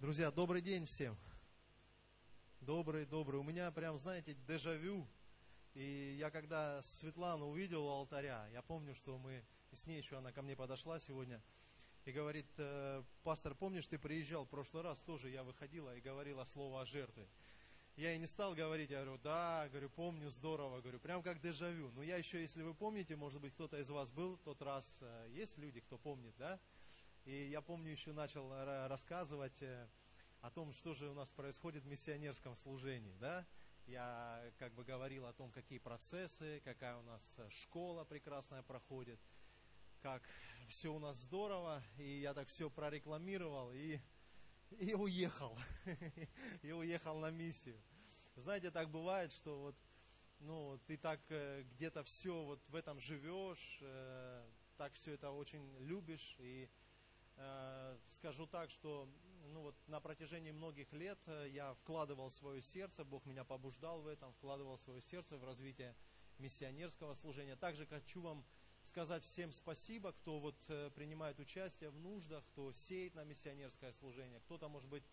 Друзья, 0.00 0.30
добрый 0.30 0.62
день 0.62 0.86
всем. 0.86 1.14
Добрый, 2.62 3.04
добрый. 3.04 3.38
У 3.38 3.42
меня 3.42 3.70
прям, 3.70 3.98
знаете, 3.98 4.34
дежавю. 4.48 5.06
И 5.74 6.16
я 6.18 6.30
когда 6.30 6.80
Светлану 6.80 7.50
увидел 7.50 7.84
у 7.84 7.90
алтаря, 7.90 8.48
я 8.48 8.62
помню, 8.62 8.94
что 8.94 9.18
мы, 9.18 9.44
с 9.72 9.84
ней 9.84 9.98
еще 9.98 10.16
она 10.16 10.32
ко 10.32 10.40
мне 10.40 10.56
подошла 10.56 10.98
сегодня, 10.98 11.42
и 12.06 12.12
говорит, 12.12 12.46
«Э, 12.56 13.02
пастор, 13.24 13.54
помнишь, 13.54 13.88
ты 13.88 13.98
приезжал 13.98 14.46
в 14.46 14.48
прошлый 14.48 14.82
раз, 14.82 15.02
тоже 15.02 15.28
я 15.28 15.44
выходила 15.44 15.94
и 15.94 16.00
говорила 16.00 16.44
слово 16.44 16.80
о 16.80 16.86
жертве. 16.86 17.28
Я 17.96 18.14
и 18.14 18.18
не 18.18 18.26
стал 18.26 18.54
говорить, 18.54 18.88
я 18.88 19.04
говорю, 19.04 19.20
да, 19.22 19.68
говорю, 19.68 19.90
помню, 19.90 20.30
здорово, 20.30 20.80
говорю, 20.80 20.98
прям 20.98 21.22
как 21.22 21.42
дежавю. 21.42 21.90
Но 21.90 22.02
я 22.02 22.16
еще, 22.16 22.40
если 22.40 22.62
вы 22.62 22.72
помните, 22.72 23.16
может 23.16 23.42
быть, 23.42 23.52
кто-то 23.52 23.76
из 23.76 23.90
вас 23.90 24.10
был 24.10 24.36
в 24.36 24.40
тот 24.44 24.62
раз, 24.62 25.00
э, 25.02 25.28
есть 25.32 25.58
люди, 25.58 25.80
кто 25.80 25.98
помнит, 25.98 26.34
да? 26.38 26.58
И 27.24 27.48
я 27.50 27.60
помню, 27.60 27.92
еще 27.92 28.12
начал 28.12 28.50
рассказывать 28.88 29.60
э, 29.62 29.88
о 30.40 30.50
том, 30.50 30.72
что 30.72 30.94
же 30.94 31.10
у 31.10 31.14
нас 31.14 31.30
происходит 31.30 31.84
в 31.84 31.86
миссионерском 31.86 32.56
служении, 32.56 33.14
да? 33.20 33.46
Я 33.86 34.42
как 34.58 34.72
бы 34.72 34.84
говорил 34.84 35.26
о 35.26 35.32
том, 35.34 35.50
какие 35.50 35.78
процессы, 35.78 36.62
какая 36.64 36.96
у 36.96 37.02
нас 37.02 37.38
школа 37.50 38.04
прекрасная 38.04 38.62
проходит, 38.62 39.20
как 40.00 40.22
все 40.68 40.94
у 40.94 40.98
нас 40.98 41.16
здорово, 41.16 41.82
и 41.98 42.20
я 42.20 42.32
так 42.32 42.48
все 42.48 42.70
прорекламировал 42.70 43.70
и, 43.72 44.00
и 44.78 44.94
уехал, 44.94 45.58
и 46.62 46.72
уехал 46.72 47.18
на 47.18 47.30
миссию. 47.30 47.80
Знаете, 48.36 48.70
так 48.70 48.88
бывает, 48.88 49.32
что 49.32 49.60
вот, 49.60 49.76
ну, 50.38 50.80
ты 50.86 50.96
так 50.96 51.20
э, 51.28 51.64
где-то 51.74 52.02
все 52.02 52.44
вот 52.44 52.62
в 52.68 52.74
этом 52.74 52.98
живешь, 52.98 53.78
э, 53.82 54.48
так 54.78 54.94
все 54.94 55.12
это 55.12 55.30
очень 55.32 55.76
любишь, 55.80 56.36
и 56.38 56.70
Э, 56.70 56.79
скажу 58.10 58.46
так, 58.46 58.70
что 58.70 59.08
ну 59.52 59.62
вот, 59.62 59.74
на 59.88 60.00
протяжении 60.00 60.50
многих 60.50 60.92
лет 60.92 61.18
э, 61.26 61.48
я 61.50 61.74
вкладывал 61.74 62.30
свое 62.30 62.62
сердце, 62.62 63.04
Бог 63.04 63.26
меня 63.26 63.44
побуждал 63.44 64.00
в 64.00 64.06
этом, 64.06 64.32
вкладывал 64.34 64.78
свое 64.78 65.00
сердце 65.00 65.36
в 65.36 65.44
развитие 65.44 65.94
миссионерского 66.38 67.14
служения. 67.14 67.56
Также 67.56 67.86
хочу 67.86 68.20
вам 68.20 68.44
сказать 68.84 69.24
всем 69.24 69.52
спасибо, 69.52 70.12
кто 70.12 70.38
вот 70.38 70.56
э, 70.68 70.90
принимает 70.94 71.38
участие 71.40 71.90
в 71.90 71.98
нуждах, 71.98 72.44
кто 72.46 72.72
сеет 72.72 73.14
на 73.14 73.24
миссионерское 73.24 73.92
служение. 73.92 74.40
Кто-то, 74.40 74.68
может 74.68 74.88
быть, 74.88 75.04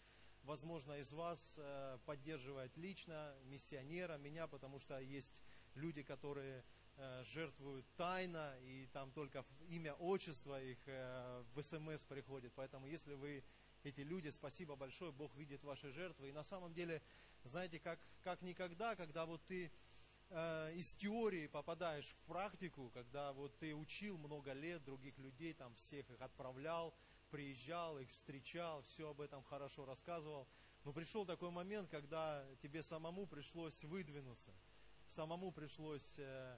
возможно, 0.44 0.94
из 1.00 1.12
вас 1.12 1.60
поддерживает 2.06 2.78
лично 2.78 3.36
миссионера, 3.46 4.18
меня, 4.18 4.48
потому 4.48 4.80
что 4.80 4.98
есть 5.00 5.42
люди, 5.76 6.04
которые 6.04 6.64
Э, 6.64 6.87
жертвуют 7.24 7.86
тайно, 7.96 8.58
и 8.62 8.88
там 8.88 9.12
только 9.12 9.46
имя, 9.70 9.94
отчество 9.94 10.62
их 10.62 10.80
э, 10.88 11.44
в 11.54 11.62
СМС 11.62 12.04
приходит. 12.06 12.54
Поэтому 12.56 12.88
если 12.88 13.14
вы 13.14 13.44
эти 13.84 14.02
люди, 14.02 14.30
спасибо 14.30 14.76
большое, 14.76 15.12
Бог 15.12 15.36
видит 15.36 15.64
ваши 15.64 15.92
жертвы. 15.92 16.30
И 16.30 16.32
на 16.32 16.44
самом 16.44 16.74
деле, 16.74 17.02
знаете, 17.44 17.80
как, 17.80 18.00
как 18.24 18.42
никогда, 18.42 18.96
когда 18.96 19.26
вот 19.26 19.46
ты 19.46 19.72
э, 20.30 20.74
из 20.74 20.96
теории 20.96 21.48
попадаешь 21.48 22.08
в 22.08 22.28
практику, 22.28 22.90
когда 22.90 23.32
вот 23.32 23.58
ты 23.60 23.76
учил 23.76 24.18
много 24.18 24.54
лет 24.54 24.84
других 24.84 25.18
людей, 25.20 25.54
там 25.54 25.76
всех 25.76 26.10
их 26.10 26.22
отправлял, 26.22 26.96
приезжал, 27.30 28.00
их 28.00 28.10
встречал, 28.10 28.82
все 28.82 29.10
об 29.10 29.22
этом 29.22 29.44
хорошо 29.44 29.86
рассказывал. 29.86 30.48
Но 30.84 30.94
пришел 30.94 31.26
такой 31.26 31.52
момент, 31.52 31.90
когда 31.90 32.44
тебе 32.62 32.82
самому 32.82 33.28
пришлось 33.28 33.84
выдвинуться, 33.84 34.54
самому 35.08 35.52
пришлось 35.52 36.16
э, 36.18 36.58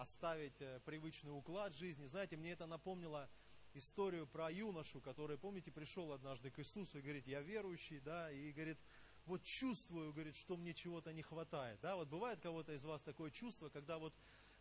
оставить 0.00 0.60
э, 0.60 0.80
привычный 0.84 1.30
уклад 1.30 1.74
жизни. 1.74 2.06
Знаете, 2.06 2.36
мне 2.36 2.52
это 2.52 2.66
напомнило 2.66 3.28
историю 3.74 4.26
про 4.26 4.50
юношу, 4.50 5.00
который, 5.00 5.38
помните, 5.38 5.70
пришел 5.70 6.12
однажды 6.12 6.50
к 6.50 6.58
Иисусу 6.58 6.98
и 6.98 7.02
говорит, 7.02 7.26
я 7.26 7.40
верующий, 7.40 8.00
да, 8.00 8.30
и 8.30 8.52
говорит, 8.52 8.78
вот 9.24 9.42
чувствую, 9.42 10.12
говорит, 10.12 10.34
что 10.34 10.56
мне 10.56 10.74
чего-то 10.74 11.12
не 11.12 11.22
хватает, 11.22 11.80
да, 11.80 11.96
вот 11.96 12.08
бывает 12.08 12.40
кого-то 12.40 12.72
из 12.72 12.84
вас 12.84 13.02
такое 13.02 13.30
чувство, 13.30 13.68
когда 13.68 13.98
вот, 13.98 14.14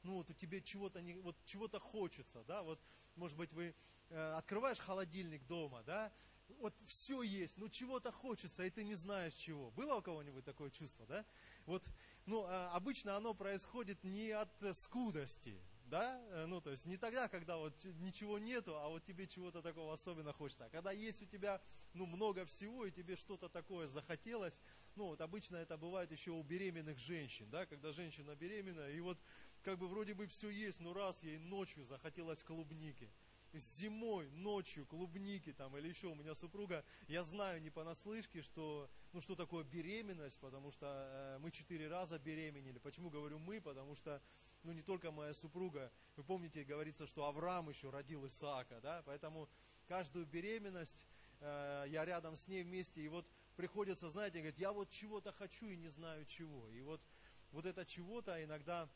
ну, 0.03 0.15
вот 0.15 0.35
тебе 0.37 0.61
чего-то 0.61 1.01
не, 1.01 1.15
вот 1.15 1.35
чего-то 1.45 1.79
хочется, 1.79 2.43
да, 2.43 2.63
вот, 2.63 2.79
может 3.15 3.37
быть, 3.37 3.51
вы 3.53 3.75
э, 4.09 4.33
открываешь 4.33 4.79
холодильник 4.79 5.45
дома, 5.45 5.83
да, 5.83 6.11
вот 6.59 6.73
все 6.85 7.21
есть, 7.21 7.57
но 7.57 7.67
чего-то 7.67 8.11
хочется, 8.11 8.63
и 8.63 8.69
ты 8.69 8.83
не 8.83 8.95
знаешь 8.95 9.33
чего. 9.33 9.71
Было 9.71 9.95
у 9.95 10.01
кого-нибудь 10.01 10.43
такое 10.43 10.69
чувство, 10.69 11.05
да? 11.05 11.25
Вот 11.65 11.83
ну, 12.25 12.45
а, 12.47 12.71
обычно 12.73 13.15
оно 13.15 13.33
происходит 13.33 14.03
не 14.03 14.31
от 14.31 14.49
скудости, 14.73 15.59
да, 15.85 16.21
э, 16.29 16.45
ну, 16.45 16.61
то 16.61 16.71
есть 16.71 16.85
не 16.85 16.97
тогда, 16.97 17.27
когда 17.27 17.57
вот 17.57 17.83
ничего 17.99 18.39
нету, 18.39 18.77
а 18.77 18.87
вот 18.87 19.03
тебе 19.03 19.27
чего-то 19.27 19.61
такого 19.61 19.93
особенно 19.93 20.31
хочется. 20.31 20.65
А 20.65 20.69
когда 20.69 20.91
есть 20.91 21.21
у 21.21 21.25
тебя, 21.25 21.61
ну, 21.93 22.05
много 22.05 22.45
всего, 22.45 22.85
и 22.85 22.91
тебе 22.91 23.15
что-то 23.15 23.49
такое 23.49 23.87
захотелось, 23.87 24.61
ну, 24.95 25.07
вот 25.07 25.21
обычно 25.21 25.57
это 25.57 25.77
бывает 25.77 26.11
еще 26.11 26.31
у 26.31 26.43
беременных 26.43 26.97
женщин, 26.97 27.49
да, 27.49 27.65
когда 27.65 27.91
женщина 27.91 28.35
беременна, 28.35 28.89
и 28.89 28.99
вот 29.01 29.19
как 29.63 29.77
бы 29.77 29.87
вроде 29.87 30.13
бы 30.13 30.27
все 30.27 30.49
есть, 30.49 30.79
но 30.79 30.93
раз 30.93 31.23
ей 31.23 31.37
ночью 31.37 31.83
захотелось 31.83 32.43
клубники– 32.43 33.11
зимой, 33.59 34.29
ночью, 34.31 34.85
клубники 34.85 35.53
там 35.53 35.77
или 35.77 35.89
еще 35.89 36.07
у 36.07 36.15
меня 36.15 36.33
супруга, 36.35 36.83
я 37.07 37.23
знаю 37.23 37.61
не 37.61 37.69
понаслышке, 37.69 38.41
что, 38.41 38.89
ну, 39.13 39.21
что 39.21 39.35
такое 39.35 39.63
беременность, 39.63 40.39
потому 40.39 40.71
что 40.71 40.87
э, 40.87 41.39
мы 41.39 41.51
четыре 41.51 41.87
раза 41.87 42.17
беременели. 42.17 42.79
Почему 42.79 43.09
говорю 43.09 43.39
мы? 43.39 43.59
Потому 43.61 43.95
что, 43.95 44.21
ну, 44.63 44.71
не 44.71 44.81
только 44.81 45.11
моя 45.11 45.33
супруга, 45.33 45.91
вы 46.15 46.23
помните, 46.23 46.63
говорится, 46.63 47.07
что 47.07 47.25
Авраам 47.25 47.69
еще 47.69 47.89
родил 47.89 48.25
Исаака, 48.25 48.79
да, 48.81 49.03
поэтому 49.05 49.49
каждую 49.87 50.25
беременность 50.25 51.05
э, 51.41 51.85
я 51.89 52.05
рядом 52.05 52.35
с 52.35 52.47
ней 52.47 52.63
вместе, 52.63 53.01
и 53.01 53.07
вот 53.07 53.27
приходится, 53.55 54.09
знаете, 54.09 54.39
говорит, 54.39 54.59
я 54.59 54.71
вот 54.71 54.89
чего-то 54.89 55.31
хочу 55.33 55.67
и 55.67 55.75
не 55.75 55.89
знаю 55.89 56.25
чего. 56.25 56.69
И 56.69 56.81
вот, 56.81 57.01
вот 57.51 57.65
это 57.65 57.85
чего-то 57.85 58.41
иногда 58.43 58.89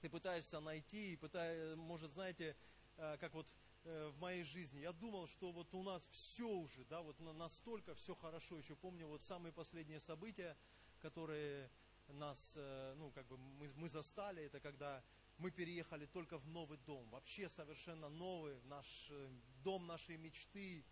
ты 0.00 0.08
пытаешься 0.08 0.60
найти, 0.60 1.12
и 1.12 1.16
пытаешься, 1.16 1.76
может, 1.76 2.10
знаете, 2.10 2.56
э, 2.96 3.16
как 3.18 3.34
вот 3.34 3.46
Э, 3.46 3.65
в 3.86 4.18
моей 4.18 4.42
жизни. 4.42 4.80
Я 4.80 4.92
думал, 4.92 5.28
что 5.28 5.52
вот 5.52 5.74
у 5.74 5.82
нас 5.82 6.06
все 6.10 6.48
уже, 6.48 6.84
да, 6.86 7.02
вот 7.02 7.20
настолько 7.20 7.94
все 7.94 8.14
хорошо. 8.14 8.58
Еще 8.58 8.74
помню 8.74 9.06
вот 9.06 9.22
самые 9.22 9.52
последние 9.52 10.00
события, 10.00 10.56
которые 10.98 11.70
нас, 12.08 12.54
э, 12.56 12.94
ну, 12.96 13.10
как 13.10 13.26
бы 13.26 13.36
мы, 13.36 13.70
мы 13.76 13.88
застали, 13.88 14.44
это 14.44 14.60
когда 14.60 15.04
мы 15.38 15.50
переехали 15.50 16.06
только 16.06 16.38
в 16.38 16.48
новый 16.48 16.78
дом, 16.78 17.08
вообще 17.10 17.48
совершенно 17.48 18.08
новый, 18.08 18.60
наш 18.64 19.08
э, 19.10 19.30
дом 19.62 19.86
нашей 19.86 20.16
мечты, 20.16 20.84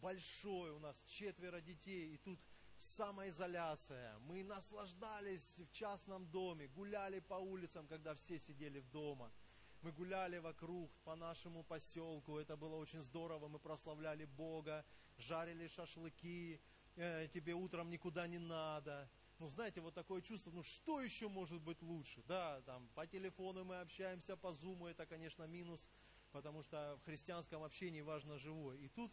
большой, 0.00 0.70
у 0.70 0.78
нас 0.78 1.02
четверо 1.06 1.60
детей, 1.60 2.14
и 2.14 2.16
тут 2.18 2.40
самоизоляция. 2.76 4.18
Мы 4.20 4.42
наслаждались 4.42 5.58
в 5.58 5.70
частном 5.72 6.26
доме, 6.30 6.68
гуляли 6.68 7.20
по 7.20 7.34
улицам, 7.34 7.86
когда 7.86 8.14
все 8.14 8.38
сидели 8.38 8.80
в 8.80 8.90
дома– 8.90 9.32
мы 9.82 9.92
гуляли 9.92 10.38
вокруг 10.38 10.90
по 11.04 11.16
нашему 11.16 11.62
поселку, 11.62 12.38
это 12.38 12.56
было 12.56 12.76
очень 12.76 13.00
здорово, 13.00 13.48
мы 13.48 13.58
прославляли 13.58 14.26
Бога, 14.26 14.84
жарили 15.16 15.66
шашлыки, 15.68 16.60
э, 16.96 17.28
тебе 17.32 17.54
утром 17.54 17.90
никуда 17.90 18.26
не 18.26 18.38
надо. 18.38 19.10
Ну, 19.38 19.48
знаете, 19.48 19.80
вот 19.80 19.94
такое 19.94 20.20
чувство, 20.20 20.50
ну, 20.50 20.62
что 20.62 21.00
еще 21.00 21.28
может 21.28 21.62
быть 21.62 21.80
лучше? 21.80 22.22
Да, 22.26 22.60
там, 22.62 22.88
по 22.94 23.06
телефону 23.06 23.64
мы 23.64 23.80
общаемся, 23.80 24.36
по 24.36 24.52
зуму, 24.52 24.86
это, 24.86 25.06
конечно, 25.06 25.44
минус, 25.44 25.88
потому 26.32 26.62
что 26.62 26.98
в 27.00 27.04
христианском 27.04 27.62
общении 27.62 28.02
важно 28.02 28.36
живое. 28.36 28.76
И 28.76 28.88
тут, 28.88 29.12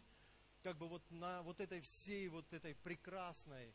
как 0.62 0.76
бы 0.76 0.86
вот 0.86 1.10
на 1.10 1.42
вот 1.42 1.60
этой 1.60 1.80
всей 1.80 2.28
вот 2.28 2.52
этой 2.52 2.74
прекрасной 2.74 3.74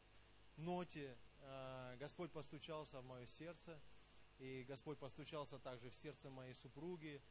ноте 0.57 1.17
э, 1.39 1.95
Господь 1.97 2.31
постучался 2.31 3.01
в 3.01 3.05
мое 3.05 3.25
сердце– 3.25 3.81
и 4.39 4.63
Господь 4.67 4.97
постучался 4.99 5.59
также 5.59 5.89
в 5.89 5.95
сердце 5.95 6.29
моей 6.29 6.53
супруги, 6.53 7.21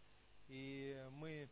и 0.48 1.08
мы 1.12 1.48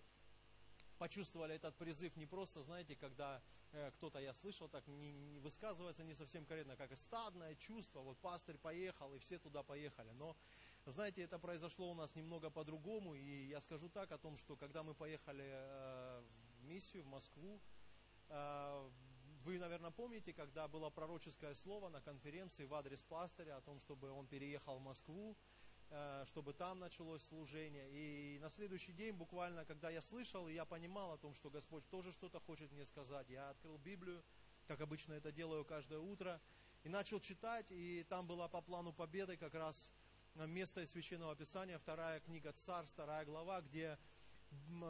почувствовали 0.98 1.54
этот 1.54 1.76
призыв 1.76 2.14
не 2.16 2.26
просто, 2.26 2.62
знаете, 2.62 2.94
когда 2.94 3.42
э, 3.72 3.90
кто-то, 3.92 4.18
я 4.18 4.34
слышал, 4.34 4.68
так 4.68 4.86
не, 4.86 5.12
не 5.12 5.40
высказывается 5.40 6.04
не 6.04 6.14
совсем 6.14 6.44
корректно, 6.44 6.76
как 6.76 6.94
стадное 6.96 7.54
чувство, 7.54 8.00
вот 8.00 8.18
пастырь 8.18 8.58
поехал, 8.58 9.14
и 9.14 9.18
все 9.18 9.38
туда 9.38 9.62
поехали, 9.62 10.10
но 10.12 10.36
знаете, 10.86 11.22
это 11.22 11.38
произошло 11.38 11.90
у 11.90 11.94
нас 11.94 12.14
немного 12.14 12.50
по-другому, 12.50 13.14
и 13.14 13.46
я 13.46 13.60
скажу 13.60 13.88
так 13.88 14.12
о 14.12 14.18
том, 14.18 14.36
что 14.36 14.56
когда 14.56 14.82
мы 14.82 14.94
поехали 14.94 15.44
э, 15.46 16.22
в 16.60 16.64
миссию 16.64 17.02
в 17.04 17.06
Москву, 17.06 17.60
э, 18.28 18.90
вы, 19.44 19.58
наверное, 19.58 19.90
помните, 19.90 20.32
когда 20.32 20.68
было 20.68 20.90
пророческое 20.90 21.54
слово 21.54 21.88
на 21.88 22.00
конференции 22.00 22.66
в 22.66 22.74
адрес 22.74 23.02
пастыря 23.02 23.56
о 23.56 23.60
том, 23.62 23.80
чтобы 23.80 24.10
он 24.10 24.26
переехал 24.26 24.78
в 24.78 24.82
Москву, 24.82 25.34
э, 25.88 26.24
чтобы 26.26 26.52
там 26.52 26.78
началось 26.78 27.22
служение. 27.22 27.88
И 27.90 28.38
на 28.38 28.50
следующий 28.50 28.92
день, 28.92 29.14
буквально, 29.14 29.64
когда 29.64 29.88
я 29.88 30.02
слышал, 30.02 30.46
я 30.48 30.64
понимал 30.66 31.12
о 31.12 31.18
том, 31.18 31.34
что 31.34 31.48
Господь 31.48 31.88
тоже 31.88 32.12
что-то 32.12 32.38
хочет 32.40 32.70
мне 32.72 32.84
сказать, 32.84 33.30
я 33.30 33.50
открыл 33.50 33.78
Библию, 33.78 34.22
как 34.66 34.80
обычно 34.82 35.14
это 35.14 35.32
делаю 35.32 35.64
каждое 35.64 36.00
утро, 36.00 36.38
и 36.84 36.90
начал 36.90 37.18
читать, 37.18 37.66
и 37.70 38.04
там 38.08 38.26
была 38.26 38.46
по 38.48 38.60
плану 38.60 38.92
победы 38.92 39.36
как 39.36 39.54
раз 39.54 39.90
место 40.34 40.82
из 40.82 40.90
Священного 40.90 41.34
Писания, 41.34 41.78
вторая 41.78 42.20
книга 42.20 42.52
Царств, 42.52 42.92
вторая 42.92 43.24
глава, 43.24 43.62
где 43.62 43.98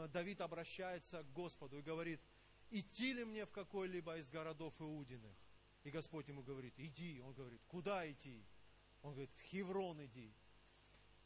Давид 0.08 0.40
обращается 0.40 1.22
к 1.22 1.32
Господу 1.32 1.78
и 1.78 1.82
говорит– 1.82 2.20
идти 2.70 3.12
ли 3.12 3.24
мне 3.24 3.46
в 3.46 3.50
какой-либо 3.50 4.16
из 4.18 4.30
городов 4.30 4.74
Иудиных? 4.80 5.36
И 5.84 5.90
Господь 5.90 6.28
ему 6.28 6.42
говорит, 6.42 6.74
иди. 6.76 7.20
Он 7.20 7.32
говорит, 7.32 7.62
куда 7.66 8.10
идти? 8.10 8.44
Он 9.02 9.12
говорит, 9.12 9.32
в 9.32 9.40
Хеврон 9.42 10.04
иди. 10.04 10.34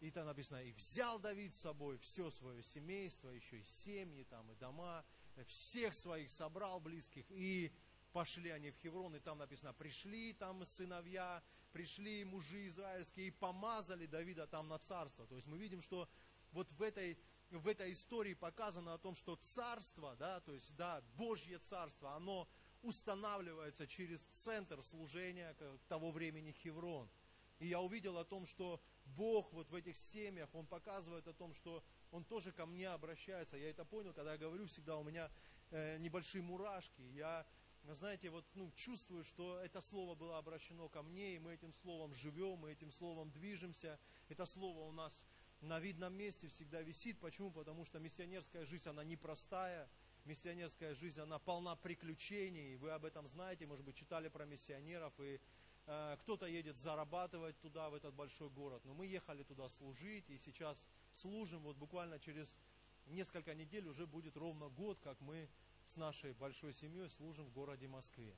И 0.00 0.10
там 0.10 0.26
написано, 0.26 0.62
и 0.62 0.72
взял 0.72 1.18
Давид 1.18 1.54
с 1.54 1.60
собой 1.60 1.98
все 1.98 2.30
свое 2.30 2.62
семейство, 2.62 3.30
еще 3.30 3.60
и 3.60 3.64
семьи, 3.64 4.24
там, 4.24 4.50
и 4.50 4.54
дома, 4.54 5.04
всех 5.46 5.94
своих 5.94 6.30
собрал 6.30 6.78
близких, 6.80 7.24
и 7.30 7.72
пошли 8.12 8.50
они 8.50 8.70
в 8.70 8.76
Хеврон, 8.76 9.16
и 9.16 9.20
там 9.20 9.38
написано, 9.38 9.72
пришли 9.72 10.32
там 10.34 10.64
сыновья, 10.66 11.42
пришли 11.72 12.24
мужи 12.24 12.68
израильские, 12.68 13.28
и 13.28 13.30
помазали 13.30 14.06
Давида 14.06 14.46
там 14.46 14.68
на 14.68 14.78
царство. 14.78 15.26
То 15.26 15.36
есть 15.36 15.48
мы 15.48 15.58
видим, 15.58 15.80
что 15.80 16.08
вот 16.52 16.70
в 16.72 16.82
этой, 16.82 17.18
в 17.58 17.68
этой 17.68 17.92
истории 17.92 18.34
показано 18.34 18.94
о 18.94 18.98
том, 18.98 19.14
что 19.14 19.36
царство, 19.36 20.16
да, 20.16 20.40
то 20.40 20.52
есть, 20.52 20.74
да, 20.76 21.02
Божье 21.16 21.58
царство, 21.58 22.14
оно 22.14 22.48
устанавливается 22.82 23.86
через 23.86 24.20
центр 24.32 24.82
служения 24.82 25.56
того 25.88 26.10
времени 26.10 26.52
Хеврон. 26.52 27.10
И 27.58 27.68
я 27.68 27.80
увидел 27.80 28.18
о 28.18 28.24
том, 28.24 28.46
что 28.46 28.80
Бог 29.04 29.52
вот 29.52 29.70
в 29.70 29.74
этих 29.74 29.96
семьях, 29.96 30.54
Он 30.54 30.66
показывает 30.66 31.26
о 31.28 31.32
том, 31.32 31.54
что 31.54 31.84
Он 32.10 32.24
тоже 32.24 32.52
ко 32.52 32.66
мне 32.66 32.88
обращается. 32.88 33.56
Я 33.56 33.70
это 33.70 33.84
понял, 33.84 34.12
когда 34.12 34.32
я 34.32 34.38
говорю, 34.38 34.66
всегда 34.66 34.96
у 34.96 35.04
меня 35.04 35.30
э, 35.70 35.98
небольшие 35.98 36.42
мурашки. 36.42 37.00
Я, 37.00 37.46
знаете, 37.84 38.30
вот 38.30 38.44
ну, 38.54 38.70
чувствую, 38.72 39.24
что 39.24 39.58
это 39.60 39.80
слово 39.80 40.14
было 40.14 40.38
обращено 40.38 40.88
ко 40.88 41.02
мне, 41.02 41.36
и 41.36 41.38
мы 41.38 41.54
этим 41.54 41.72
словом 41.72 42.12
живем, 42.14 42.58
мы 42.58 42.72
этим 42.72 42.90
словом 42.90 43.30
движемся. 43.30 43.98
Это 44.28 44.46
слово 44.46 44.80
у 44.80 44.92
нас 44.92 45.24
на 45.60 45.80
видном 45.80 46.14
месте 46.14 46.48
всегда 46.48 46.82
висит. 46.82 47.18
Почему? 47.20 47.50
Потому 47.50 47.84
что 47.84 47.98
миссионерская 47.98 48.64
жизнь, 48.64 48.88
она 48.88 49.04
непростая. 49.04 49.88
Миссионерская 50.24 50.94
жизнь, 50.94 51.20
она 51.20 51.38
полна 51.38 51.76
приключений. 51.76 52.76
Вы 52.76 52.90
об 52.92 53.04
этом 53.04 53.28
знаете, 53.28 53.66
может 53.66 53.84
быть, 53.84 53.96
читали 53.96 54.28
про 54.28 54.46
миссионеров. 54.46 55.12
И 55.20 55.40
э, 55.86 56.16
кто-то 56.20 56.46
едет 56.46 56.76
зарабатывать 56.76 57.60
туда, 57.60 57.90
в 57.90 57.94
этот 57.94 58.14
большой 58.14 58.48
город. 58.50 58.82
Но 58.84 58.94
мы 58.94 59.06
ехали 59.06 59.42
туда 59.42 59.68
служить, 59.68 60.30
и 60.30 60.38
сейчас 60.38 60.88
служим. 61.12 61.62
Вот 61.62 61.76
буквально 61.76 62.18
через 62.18 62.58
несколько 63.06 63.54
недель 63.54 63.86
уже 63.86 64.06
будет 64.06 64.36
ровно 64.36 64.68
год, 64.68 64.98
как 65.00 65.20
мы 65.20 65.48
с 65.86 65.96
нашей 65.96 66.32
большой 66.32 66.72
семьей 66.72 67.10
служим 67.10 67.46
в 67.46 67.52
городе 67.52 67.86
Москве. 67.86 68.34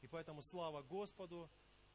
И 0.00 0.08
поэтому 0.08 0.42
слава 0.42 0.82
Господу 0.82 1.48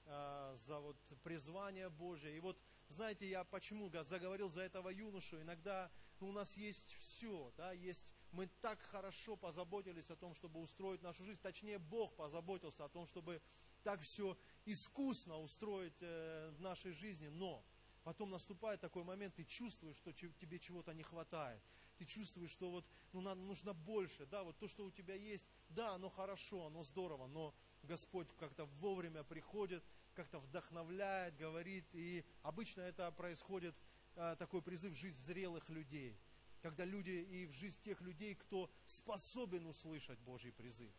э, 0.06 0.56
за 0.66 0.80
вот 0.80 0.98
призвание 1.24 1.90
Божье. 1.90 2.36
И 2.36 2.40
вот 2.40 2.58
знаете, 2.90 3.30
я 3.30 3.44
почему 3.44 3.92
заговорил 4.04 4.50
за 4.50 4.62
этого 4.62 4.90
юношу, 4.90 5.42
иногда 5.42 5.92
ну, 6.20 6.30
у 6.30 6.32
нас 6.32 6.58
есть 6.58 6.96
все, 6.96 7.54
да, 7.58 7.72
есть, 7.72 8.14
мы 8.32 8.48
так 8.62 8.80
хорошо 8.82 9.36
позаботились 9.36 10.10
о 10.10 10.16
том, 10.16 10.34
чтобы 10.34 10.60
устроить 10.60 11.02
нашу 11.02 11.24
жизнь, 11.26 11.40
точнее, 11.42 11.78
Бог 11.78 12.16
позаботился 12.16 12.86
о 12.86 12.90
том, 12.90 13.06
чтобы 13.08 13.42
так 13.84 14.02
все 14.02 14.38
искусно 14.66 15.40
устроить 15.40 16.02
э, 16.02 16.52
в 16.58 16.62
нашей 16.62 16.92
жизни, 16.92 17.28
но 17.28 17.64
потом 18.04 18.32
наступает 18.32 18.82
такой 18.82 19.04
момент, 19.04 19.36
ты 19.36 19.44
чувствуешь, 19.44 19.98
что 19.98 20.12
тебе 20.12 20.60
чего-то 20.60 20.94
не 20.94 21.04
хватает, 21.04 21.62
ты 21.98 22.06
чувствуешь, 22.06 22.52
что 22.52 22.72
вот 22.72 22.86
ну, 23.14 23.22
надо, 23.22 23.42
нужно 23.42 23.74
больше, 23.74 24.26
да, 24.26 24.44
вот 24.44 24.58
то, 24.58 24.68
что 24.68 24.86
у 24.86 24.92
тебя 24.92 25.14
есть, 25.14 25.50
да, 25.70 25.94
оно 25.94 26.10
хорошо, 26.10 26.66
оно 26.66 26.84
здорово, 26.84 27.28
но 27.28 27.54
Господь 27.84 28.28
как-то 28.38 28.66
вовремя 28.66 29.24
приходит, 29.24 29.84
как-то 30.18 30.40
вдохновляет, 30.40 31.38
говорит. 31.38 31.86
И 31.94 32.26
обычно 32.42 32.82
это 32.82 33.12
происходит, 33.12 33.76
а, 34.16 34.36
такой 34.36 34.64
призыв 34.64 34.94
в 34.94 34.98
жизнь 34.98 35.18
зрелых 35.26 35.70
людей. 35.70 36.18
Когда 36.64 36.86
люди 36.86 37.12
и 37.12 37.46
в 37.46 37.52
жизнь 37.52 37.80
тех 37.84 38.02
людей, 38.02 38.34
кто 38.34 38.72
способен 38.84 39.68
услышать 39.68 40.20
Божий 40.20 40.52
призыв. 40.52 40.92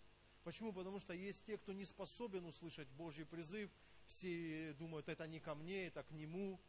Почему? 0.45 0.73
Потому 0.73 1.01
что 1.01 1.13
есть 1.13 1.45
те, 1.45 1.59
кто 1.59 1.73
не 1.73 1.85
способен 1.85 2.45
услышать 2.47 2.89
Божий 2.91 3.27
призыв. 3.27 3.71
Все 4.07 4.73
думают, 4.79 5.09
это 5.09 5.27
не 5.27 5.41
ко 5.41 5.57
мне, 5.57 5.89
это 5.89 6.05
к 6.05 6.13
нему, 6.13 6.61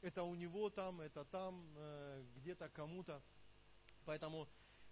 это 0.00 0.22
у 0.22 0.34
него 0.34 0.70
там, 0.70 1.02
это 1.02 1.24
там, 1.26 1.74
э, 1.76 2.24
где-то 2.36 2.70
кому-то. 2.70 3.22
Поэтому 4.06 4.48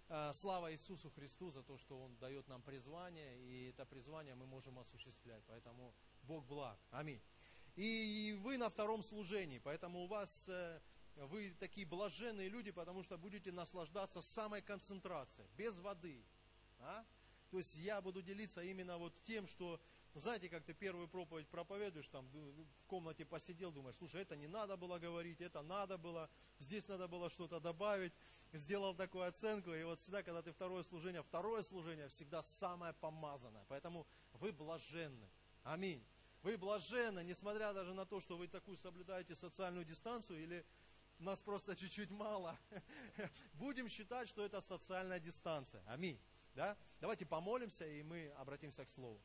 э, 0.07 0.31
слава 0.33 0.71
Иисусу 0.71 1.09
Христу 1.09 1.49
за 1.49 1.63
то, 1.63 1.77
что 1.77 1.99
Он 1.99 2.15
дает 2.17 2.47
нам 2.47 2.61
призвание, 2.61 3.39
и 3.39 3.69
это 3.69 3.85
призвание 3.87 4.35
мы 4.35 4.45
можем 4.45 4.77
осуществлять. 4.77 5.43
Поэтому 5.47 5.93
Бог 6.31 6.45
благ. 6.45 6.79
Аминь. 6.91 7.21
И 7.75 8.39
вы 8.41 8.55
на 8.55 8.69
втором 8.69 9.03
служении, 9.03 9.59
поэтому 9.59 10.05
у 10.05 10.07
вас, 10.07 10.47
э, 10.47 10.79
вы 11.15 11.53
такие 11.59 11.85
блаженные 11.85 12.47
люди, 12.47 12.71
потому 12.71 13.03
что 13.03 13.17
будете 13.17 13.51
наслаждаться 13.51 14.21
самой 14.21 14.61
концентрацией, 14.61 15.49
без 15.57 15.77
воды. 15.79 16.23
А? 16.79 17.03
То 17.49 17.57
есть 17.57 17.75
я 17.75 18.01
буду 18.01 18.21
делиться 18.21 18.63
именно 18.63 18.97
вот 18.97 19.13
тем, 19.23 19.45
что, 19.45 19.81
знаете, 20.13 20.47
как 20.47 20.63
ты 20.63 20.73
первую 20.73 21.09
проповедь 21.09 21.49
проповедуешь, 21.49 22.07
там 22.07 22.25
в 22.29 22.65
комнате 22.87 23.25
посидел, 23.25 23.73
думаешь, 23.73 23.97
слушай, 23.97 24.21
это 24.21 24.37
не 24.37 24.47
надо 24.47 24.77
было 24.77 24.99
говорить, 24.99 25.41
это 25.41 25.61
надо 25.61 25.97
было, 25.97 26.29
здесь 26.59 26.87
надо 26.87 27.09
было 27.09 27.29
что-то 27.29 27.59
добавить, 27.59 28.13
сделал 28.53 28.95
такую 28.95 29.27
оценку, 29.27 29.73
и 29.73 29.83
вот 29.83 29.99
всегда, 29.99 30.23
когда 30.23 30.41
ты 30.41 30.53
второе 30.53 30.83
служение, 30.83 31.23
второе 31.23 31.61
служение 31.61 32.07
всегда 32.07 32.41
самое 32.41 32.93
помазанное, 32.93 33.65
поэтому 33.67 34.07
вы 34.31 34.53
блаженны. 34.53 35.29
Аминь. 35.63 36.01
Вы 36.43 36.57
блаженны, 36.57 37.23
несмотря 37.23 37.71
даже 37.73 37.93
на 37.93 38.05
то, 38.05 38.19
что 38.19 38.35
вы 38.35 38.47
такую 38.47 38.77
соблюдаете 38.77 39.35
социальную 39.35 39.85
дистанцию, 39.85 40.41
или 40.41 40.65
нас 41.19 41.41
просто 41.41 41.75
чуть-чуть 41.77 42.09
мало. 42.09 42.57
Будем 43.53 43.87
считать, 43.87 44.27
что 44.27 44.43
это 44.43 44.59
социальная 44.61 45.19
дистанция. 45.19 45.83
Аминь. 45.85 46.19
Да? 46.55 46.77
Давайте 46.99 47.25
помолимся, 47.25 47.85
и 47.87 48.03
мы 48.03 48.29
обратимся 48.37 48.83
к 48.85 48.89
Слову. 48.89 49.21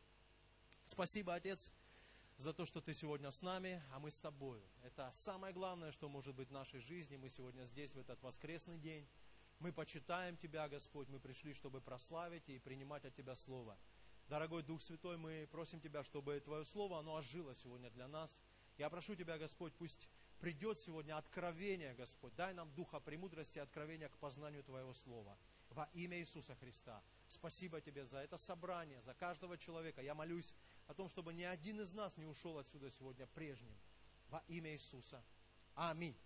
Спасибо, 0.84 1.34
Отец, 1.34 1.72
за 2.36 2.52
то, 2.52 2.66
что 2.66 2.80
Ты 2.80 2.92
сегодня 2.92 3.30
с 3.30 3.42
нами, 3.42 3.82
а 3.92 3.98
мы 3.98 4.10
с 4.10 4.20
Тобою. 4.20 4.62
Это 4.82 5.10
самое 5.12 5.52
главное, 5.52 5.92
что 5.92 6.08
может 6.08 6.34
быть 6.34 6.48
в 6.48 6.52
нашей 6.52 6.80
жизни. 6.80 7.16
Мы 7.16 7.30
сегодня 7.30 7.64
здесь, 7.64 7.94
в 7.94 7.98
этот 7.98 8.22
воскресный 8.22 8.78
день. 8.78 9.08
Мы 9.58 9.72
почитаем 9.72 10.36
Тебя, 10.36 10.68
Господь. 10.68 11.08
Мы 11.08 11.18
пришли, 11.18 11.54
чтобы 11.54 11.80
прославить 11.80 12.48
и 12.48 12.58
принимать 12.58 13.06
от 13.06 13.14
Тебя 13.14 13.34
Слово. 13.34 13.78
Дорогой 14.28 14.64
Дух 14.64 14.82
Святой, 14.82 15.16
мы 15.16 15.46
просим 15.52 15.80
Тебя, 15.80 16.02
чтобы 16.02 16.40
Твое 16.40 16.64
Слово, 16.64 16.98
оно 16.98 17.14
ожило 17.14 17.54
сегодня 17.54 17.90
для 17.90 18.08
нас. 18.08 18.42
Я 18.76 18.90
прошу 18.90 19.14
Тебя, 19.14 19.38
Господь, 19.38 19.72
пусть 19.74 20.08
придет 20.40 20.80
сегодня 20.80 21.16
откровение, 21.16 21.94
Господь. 21.94 22.34
Дай 22.34 22.52
нам 22.52 22.72
духа 22.74 22.98
премудрости 22.98 23.58
и 23.58 23.60
откровения 23.60 24.08
к 24.08 24.18
познанию 24.18 24.64
Твоего 24.64 24.92
Слова. 24.94 25.38
Во 25.70 25.88
имя 25.94 26.18
Иисуса 26.18 26.56
Христа. 26.56 27.04
Спасибо 27.28 27.80
Тебе 27.80 28.04
за 28.04 28.18
это 28.18 28.36
собрание, 28.36 29.00
за 29.02 29.14
каждого 29.14 29.56
человека. 29.56 30.02
Я 30.02 30.16
молюсь 30.16 30.54
о 30.88 30.94
том, 30.94 31.08
чтобы 31.08 31.32
ни 31.32 31.44
один 31.44 31.80
из 31.80 31.92
нас 31.94 32.16
не 32.16 32.26
ушел 32.26 32.58
отсюда 32.58 32.90
сегодня 32.90 33.28
прежним. 33.28 33.78
Во 34.28 34.42
имя 34.48 34.72
Иисуса. 34.72 35.24
Аминь. 35.76 36.16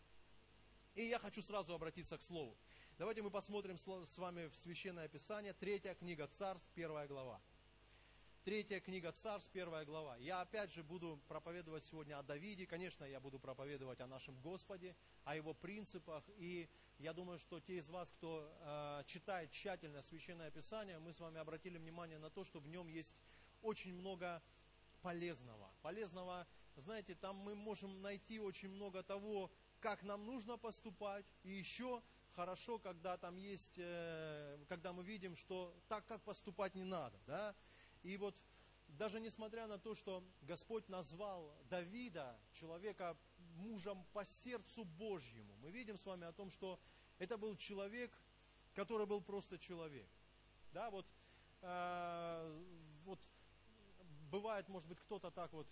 И 0.95 1.05
я 1.05 1.19
хочу 1.19 1.43
сразу 1.43 1.75
обратиться 1.75 2.17
к 2.17 2.23
Слову. 2.23 2.57
Давайте 2.97 3.21
мы 3.21 3.31
посмотрим 3.31 3.77
с 3.77 4.19
вами 4.19 4.47
в 4.49 4.57
Священное 4.57 5.09
Писание, 5.09 5.53
третья 5.53 5.95
книга 5.95 6.27
Царств, 6.29 6.71
первая 6.75 7.07
глава. 7.07 7.43
Третья 8.43 8.81
книга 8.81 9.13
Царств, 9.13 9.51
первая 9.53 9.85
глава. 9.85 10.17
Я 10.17 10.41
опять 10.41 10.73
же 10.73 10.83
буду 10.83 11.21
проповедовать 11.29 11.85
сегодня 11.85 12.19
о 12.19 12.23
Давиде. 12.23 12.67
Конечно, 12.67 13.05
я 13.05 13.21
буду 13.21 13.39
проповедовать 13.39 14.01
о 14.01 14.07
нашем 14.07 14.35
Господе, 14.41 14.97
о 15.25 15.37
его 15.37 15.53
принципах. 15.53 16.25
И 16.39 16.67
я 16.99 17.13
думаю, 17.13 17.39
что 17.39 17.61
те 17.61 17.77
из 17.77 17.91
вас, 17.91 18.11
кто 18.11 18.51
э, 18.51 19.03
читает 19.05 19.51
тщательно 19.51 20.01
Священное 20.01 20.51
Писание, 20.51 20.99
мы 20.99 21.13
с 21.13 21.21
вами 21.21 21.39
обратили 21.39 21.77
внимание 21.77 22.17
на 22.19 22.31
то, 22.31 22.43
что 22.43 22.61
в 22.61 22.67
нем 22.67 22.89
есть 22.89 23.15
очень 23.61 23.93
много 23.93 24.43
полезного. 25.03 25.71
Полезного, 25.83 26.47
знаете, 26.77 27.15
там 27.17 27.37
мы 27.37 27.55
можем 27.55 28.01
найти 28.01 28.41
очень 28.41 28.71
много 28.71 29.03
того, 29.03 29.51
как 29.81 30.03
нам 30.03 30.25
нужно 30.25 30.57
поступать. 30.57 31.27
И 31.43 31.51
еще 31.51 32.03
хорошо, 32.31 32.79
когда 32.79 33.19
там 33.19 33.37
есть, 33.37 33.75
э, 33.77 34.65
когда 34.67 34.95
мы 34.95 35.05
видим, 35.05 35.37
что 35.37 35.77
так, 35.89 36.07
как 36.07 36.23
поступать 36.23 36.75
не 36.75 36.85
надо. 36.85 37.19
Да? 37.27 37.55
И 38.02 38.16
вот 38.16 38.40
даже 38.88 39.21
несмотря 39.21 39.66
на 39.66 39.78
то, 39.78 39.95
что 39.95 40.25
Господь 40.42 40.88
назвал 40.88 41.54
Давида, 41.69 42.38
человека, 42.52 43.16
мужем 43.57 44.04
по 44.12 44.25
сердцу 44.25 44.85
Божьему, 44.85 45.54
мы 45.62 45.71
видим 45.71 45.97
с 45.97 46.07
вами 46.07 46.26
о 46.26 46.33
том, 46.33 46.50
что 46.50 46.80
это 47.19 47.37
был 47.37 47.57
человек, 47.57 48.12
который 48.75 49.07
был 49.07 49.21
просто 49.21 49.59
человек. 49.59 50.09
Да, 50.73 50.90
вот, 50.90 51.07
э, 51.62 52.62
вот 53.04 53.21
бывает, 54.30 54.69
может 54.69 54.88
быть, 54.88 54.99
кто-то 55.00 55.30
так 55.30 55.52
вот 55.52 55.66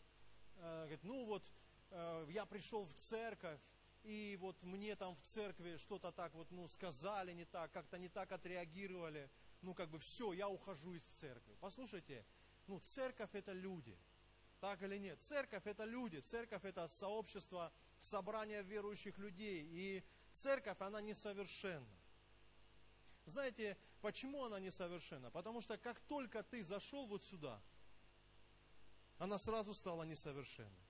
э, 0.56 0.80
говорит, 0.80 1.04
ну 1.04 1.24
вот, 1.24 1.50
э, 1.90 2.26
я 2.30 2.44
пришел 2.46 2.84
в 2.84 2.92
церковь, 2.94 3.60
и 4.02 4.36
вот 4.40 4.62
мне 4.62 4.96
там 4.96 5.14
в 5.16 5.22
церкви 5.22 5.76
что-то 5.76 6.12
так 6.12 6.34
вот, 6.34 6.50
ну, 6.50 6.68
сказали 6.68 7.32
не 7.32 7.44
так, 7.44 7.72
как-то 7.72 7.98
не 7.98 8.08
так 8.08 8.32
отреагировали, 8.32 9.30
ну, 9.62 9.74
как 9.74 9.90
бы, 9.90 9.98
все, 9.98 10.32
я 10.32 10.48
ухожу 10.48 10.94
из 10.94 11.02
церкви. 11.02 11.56
Послушайте, 11.60 12.24
ну, 12.66 12.78
церковь 12.80 13.34
это 13.34 13.52
люди. 13.52 13.98
Так 14.60 14.82
или 14.82 14.98
нет? 14.98 15.20
Церковь 15.22 15.66
это 15.66 15.84
люди, 15.84 16.18
церковь 16.18 16.64
это 16.64 16.88
сообщество, 16.88 17.72
собрание 18.00 18.62
верующих 18.62 19.18
людей. 19.18 19.66
И 19.70 20.04
церковь, 20.32 20.80
она 20.80 21.00
несовершенна. 21.00 21.86
Знаете, 23.24 23.76
Почему 24.00 24.44
она 24.44 24.60
несовершенна? 24.60 25.30
Потому 25.30 25.60
что 25.60 25.76
как 25.76 26.00
только 26.00 26.42
ты 26.42 26.62
зашел 26.62 27.06
вот 27.06 27.22
сюда, 27.24 27.60
она 29.18 29.38
сразу 29.38 29.74
стала 29.74 30.04
несовершенной. 30.04 30.86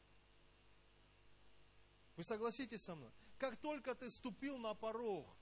Вы 2.17 2.23
согласитесь 2.23 2.83
со 2.83 2.95
мной? 2.95 3.11
Как 3.39 3.57
только 3.57 3.95
ты 3.95 4.11
ступил 4.11 4.59
на 4.59 4.75
порог 4.75 5.38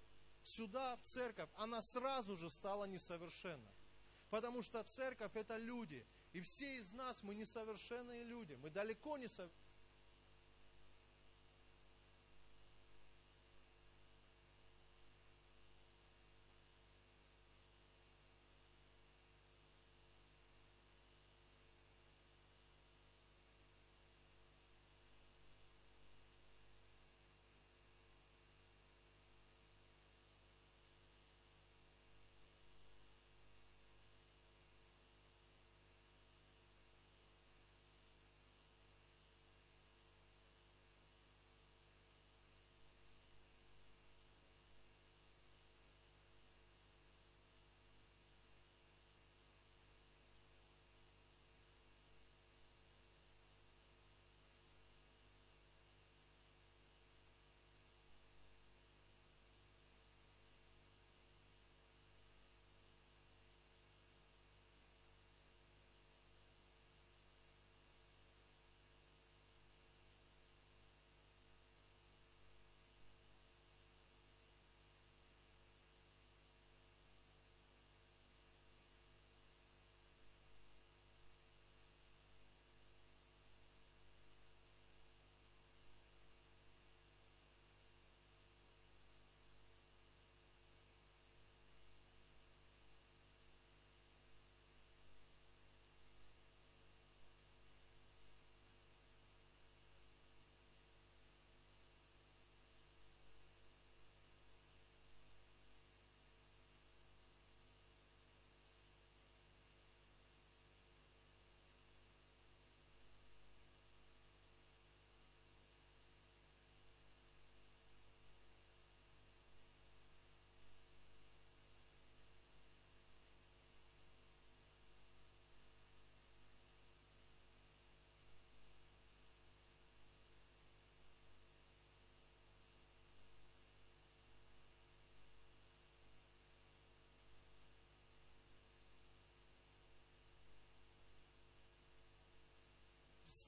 сюда, 0.47 0.97
в 0.97 1.03
церковь, 1.03 1.51
она 1.55 1.83
сразу 1.83 2.37
же 2.37 2.49
стала 2.49 2.85
несовершенна. 2.85 3.75
Потому 4.31 4.63
что 4.63 4.83
церковь 4.85 5.35
это 5.35 5.57
люди. 5.57 6.07
И 6.33 6.41
все 6.41 6.77
из 6.77 6.93
нас 6.93 7.23
мы 7.23 7.35
несовершенные 7.35 8.25
люди. 8.25 8.55
Мы 8.55 8.71
далеко 8.71 9.19
не 9.19 9.29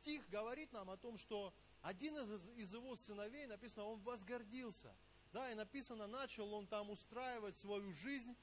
стих 0.08 0.26
говорит 0.30 0.72
нам 0.72 0.88
о 0.88 0.96
том, 0.96 1.18
что 1.18 1.52
один 1.82 2.16
из, 2.56 2.72
его 2.72 2.96
сыновей, 2.96 3.46
написано, 3.46 3.84
он 3.84 4.00
возгордился. 4.00 4.94
Да, 5.32 5.50
и 5.52 5.54
написано, 5.54 6.06
начал 6.06 6.54
он 6.54 6.66
там 6.66 6.88
устраивать 6.88 7.54
свою 7.56 7.92
жизнь, 7.92 8.34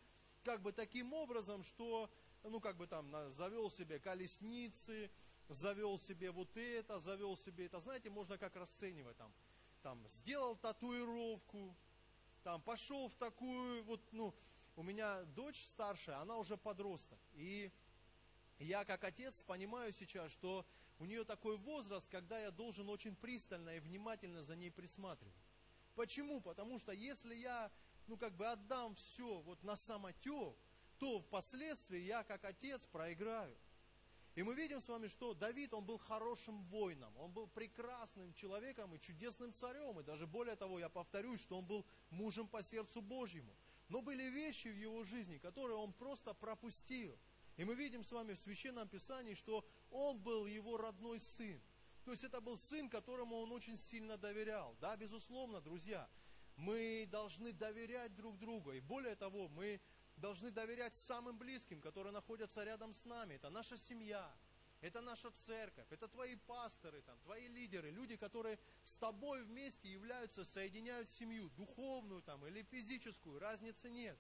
как 0.44 0.62
бы 0.62 0.72
таким 0.72 1.12
образом, 1.14 1.64
что, 1.64 2.12
ну, 2.44 2.60
как 2.60 2.78
бы 2.78 2.86
там, 2.86 3.12
завел 3.34 3.72
себе 3.72 3.98
колесницы, 3.98 5.10
завел 5.50 5.98
себе 5.98 6.30
вот 6.30 6.56
это, 6.56 7.00
завел 7.00 7.36
себе 7.36 7.66
это. 7.66 7.80
Знаете, 7.80 8.12
можно 8.12 8.38
как 8.38 8.56
расценивать 8.56 9.18
там, 9.18 9.34
там, 9.82 10.08
сделал 10.10 10.56
татуировку, 10.56 11.76
там, 12.44 12.62
пошел 12.62 13.08
в 13.08 13.16
такую, 13.16 13.84
вот, 13.86 14.02
ну, 14.12 14.36
у 14.76 14.84
меня 14.84 15.24
дочь 15.36 15.64
старшая, 15.64 16.18
она 16.20 16.38
уже 16.38 16.58
подросток. 16.58 17.20
И 17.34 17.72
я 18.60 18.86
как 18.86 19.04
отец 19.04 19.42
понимаю 19.42 19.92
сейчас, 19.92 20.32
что 20.32 20.64
у 21.00 21.06
нее 21.06 21.24
такой 21.24 21.58
возраст, 21.58 22.10
когда 22.10 22.40
я 22.40 22.52
должен 22.52 22.90
очень 22.90 23.16
пристально 23.16 23.76
и 23.76 23.80
внимательно 23.80 24.44
за 24.44 24.56
ней 24.56 24.72
присматривать. 24.72 25.36
Почему? 25.96 26.42
Потому 26.42 26.80
что 26.80 26.92
если 26.92 27.36
я, 27.36 27.72
ну 28.08 28.18
как 28.18 28.36
бы 28.36 28.46
отдам 28.48 28.96
все 28.96 29.42
вот 29.42 29.64
на 29.64 29.76
самотек, 29.76 30.56
то 30.98 31.20
впоследствии 31.20 32.00
я 32.00 32.24
как 32.24 32.46
отец 32.46 32.86
проиграю. 32.88 33.56
И 34.36 34.44
мы 34.44 34.54
видим 34.54 34.82
с 34.82 34.90
вами, 34.90 35.08
что 35.08 35.34
Давид, 35.34 35.74
он 35.74 35.86
был 35.86 35.98
хорошим 35.98 36.62
воином, 36.66 37.16
он 37.18 37.32
был 37.32 37.48
прекрасным 37.48 38.34
человеком 38.34 38.94
и 38.94 39.00
чудесным 39.00 39.54
царем. 39.54 39.98
И 40.02 40.04
даже 40.04 40.28
более 40.28 40.58
того, 40.58 40.78
я 40.78 40.90
повторюсь, 40.90 41.42
что 41.42 41.58
он 41.58 41.66
был 41.66 41.86
мужем 42.10 42.48
по 42.48 42.62
сердцу 42.62 43.02
Божьему. 43.02 43.56
Но 43.88 44.02
были 44.02 44.24
вещи 44.24 44.68
в 44.68 44.78
его 44.78 45.06
жизни, 45.06 45.38
которые 45.38 45.78
он 45.78 45.94
просто 45.94 46.34
пропустил. 46.34 47.18
И 47.56 47.64
мы 47.64 47.76
видим 47.76 48.04
с 48.04 48.12
вами 48.12 48.34
в 48.34 48.40
Священном 48.40 48.90
Писании, 48.90 49.36
что 49.36 49.66
он 49.96 50.20
был 50.20 50.46
его 50.46 50.78
родной 50.78 51.20
сын. 51.20 51.62
То 52.04 52.12
есть 52.12 52.24
это 52.24 52.42
был 52.42 52.58
сын, 52.58 52.90
которому 52.90 53.38
он 53.38 53.52
очень 53.52 53.78
сильно 53.78 54.18
доверял. 54.18 54.76
Да, 54.80 54.96
безусловно, 54.96 55.62
друзья, 55.62 56.08
мы 56.58 57.08
должны 57.10 57.54
доверять 57.54 58.14
друг 58.16 58.38
другу. 58.38 58.74
И 58.74 58.82
более 58.82 59.16
того, 59.16 59.48
мы 59.48 59.82
должны 60.18 60.52
доверять 60.52 60.96
самым 60.96 61.38
близким, 61.38 61.82
которые 61.82 62.12
находятся 62.12 62.64
рядом 62.64 62.94
с 62.94 63.06
нами. 63.06 63.36
Это 63.36 63.50
наша 63.50 63.78
семья, 63.78 64.36
это 64.82 65.02
наша 65.02 65.32
церковь, 65.32 65.88
это 65.90 66.08
твои 66.08 66.36
пасторы, 66.36 67.02
там, 67.02 67.18
твои 67.22 67.48
лидеры, 67.48 67.90
люди, 67.90 68.18
которые 68.18 68.60
с 68.84 68.98
тобой 68.98 69.44
вместе 69.44 69.90
являются, 69.90 70.44
соединяют 70.44 71.10
семью, 71.10 71.50
духовную 71.52 72.22
там, 72.22 72.46
или 72.46 72.64
физическую, 72.64 73.40
разницы 73.40 73.90
нет. 73.90 74.18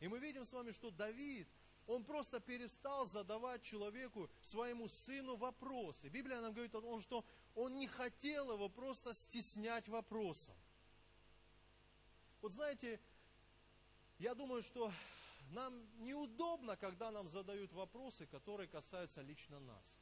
И 0.00 0.08
мы 0.08 0.18
видим 0.18 0.44
с 0.44 0.52
вами, 0.52 0.70
что 0.72 0.90
Давид– 0.90 1.48
он 1.86 2.04
просто 2.04 2.40
перестал 2.40 3.06
задавать 3.06 3.62
человеку, 3.62 4.30
своему 4.40 4.88
сыну 4.88 5.36
вопросы. 5.36 6.08
Библия 6.08 6.40
нам 6.40 6.52
говорит 6.52 6.74
о 6.74 6.80
том, 6.80 7.00
что 7.00 7.24
он 7.54 7.76
не 7.76 7.86
хотел 7.86 8.52
его 8.52 8.68
просто 8.68 9.12
стеснять 9.12 9.88
вопросом. 9.88 10.54
Вот 12.40 12.52
знаете, 12.52 13.00
я 14.18 14.34
думаю, 14.34 14.62
что 14.62 14.92
нам 15.50 15.74
неудобно, 15.98 16.76
когда 16.76 17.10
нам 17.10 17.28
задают 17.28 17.72
вопросы, 17.72 18.26
которые 18.26 18.68
касаются 18.68 19.20
лично 19.22 19.60
нас. 19.60 19.98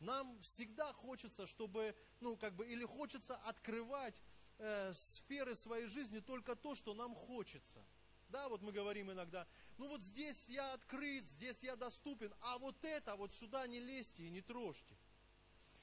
Нам 0.00 0.38
всегда 0.40 0.92
хочется, 0.92 1.46
чтобы, 1.46 1.94
ну, 2.20 2.36
как 2.36 2.54
бы, 2.54 2.66
или 2.66 2.84
хочется 2.84 3.36
открывать 3.36 4.14
э, 4.58 4.92
сферы 4.94 5.56
своей 5.56 5.86
жизни 5.86 6.20
только 6.20 6.54
то, 6.54 6.76
что 6.76 6.94
нам 6.94 7.14
хочется. 7.14 7.84
Да, 8.28 8.48
вот 8.48 8.62
мы 8.62 8.70
говорим 8.70 9.10
иногда, 9.10 9.46
ну 9.78 9.88
вот 9.88 10.02
здесь 10.02 10.48
я 10.48 10.72
открыт, 10.74 11.24
здесь 11.24 11.62
я 11.62 11.76
доступен, 11.76 12.34
а 12.40 12.58
вот 12.58 12.84
это, 12.84 13.14
вот 13.16 13.32
сюда 13.32 13.66
не 13.66 13.80
лезьте 13.80 14.24
и 14.24 14.30
не 14.30 14.40
трожьте. 14.40 14.96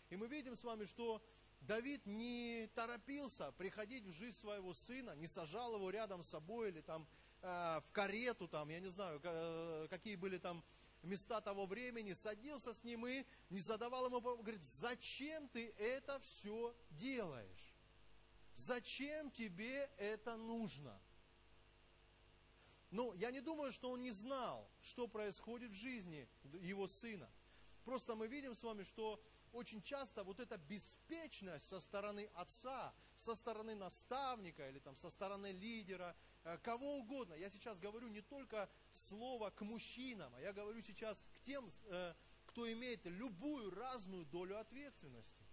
И 0.10 0.18
мы 0.18 0.28
видим 0.28 0.56
с 0.56 0.64
вами, 0.64 0.86
что 0.86 1.24
Давид 1.62 2.06
не 2.06 2.70
торопился 2.76 3.52
приходить 3.54 4.06
в 4.06 4.12
жизнь 4.12 4.38
своего 4.38 4.74
сына, 4.74 5.16
не 5.16 5.28
сажал 5.28 5.76
его 5.76 5.90
рядом 5.90 6.22
с 6.22 6.30
собой 6.30 6.70
или 6.70 6.82
там 6.82 7.08
э, 7.42 7.48
в 7.48 7.92
карету, 7.92 8.48
там, 8.48 8.70
я 8.70 8.80
не 8.80 8.90
знаю, 8.90 9.20
э, 9.24 9.88
какие 9.90 10.16
были 10.16 10.38
там 10.38 10.64
места 11.02 11.40
того 11.42 11.66
времени, 11.66 12.14
садился 12.14 12.74
с 12.74 12.84
ним 12.84 13.08
и 13.08 13.26
не 13.50 13.60
задавал 13.60 14.08
ему, 14.08 14.20
говорит, 14.20 14.64
зачем 14.64 15.48
ты 15.50 15.70
это 15.78 16.20
все 16.20 16.76
делаешь? 16.92 17.76
Зачем 18.56 19.32
тебе 19.32 19.90
это 19.98 20.36
нужно? 20.36 21.00
Но 22.92 23.14
я 23.16 23.32
не 23.32 23.42
думаю, 23.42 23.72
что 23.72 23.92
он 23.92 24.02
не 24.02 24.12
знал, 24.12 24.70
что 24.82 25.08
происходит 25.08 25.72
в 25.72 25.76
жизни 25.76 26.28
его 26.62 26.88
сына. 26.88 27.30
Просто 27.84 28.16
мы 28.16 28.28
видим 28.28 28.56
с 28.56 28.64
вами, 28.64 28.84
что 28.84 29.22
очень 29.52 29.82
часто 29.82 30.24
вот 30.24 30.40
эта 30.40 30.58
беспечность 30.58 31.68
со 31.68 31.80
стороны 31.80 32.30
отца, 32.36 32.94
со 33.16 33.36
стороны 33.36 33.76
наставника 33.76 34.68
или 34.70 34.80
там 34.80 34.96
со 34.96 35.10
стороны 35.10 35.52
лидера, 35.52 36.16
э, 36.44 36.58
кого 36.58 36.98
угодно. 36.98 37.34
Я 37.36 37.50
сейчас 37.50 37.80
говорю 37.80 38.10
не 38.10 38.22
только 38.22 38.70
слово 38.92 39.50
к 39.52 39.62
мужчинам, 39.62 40.34
а 40.36 40.42
я 40.42 40.52
говорю 40.52 40.82
сейчас 40.82 41.26
к 41.36 41.40
тем, 41.42 41.70
э, 41.86 42.14
кто 42.48 42.72
имеет 42.72 43.06
любую 43.06 43.72
разную 43.72 44.26
долю 44.26 44.60
ответственности. 44.60 45.44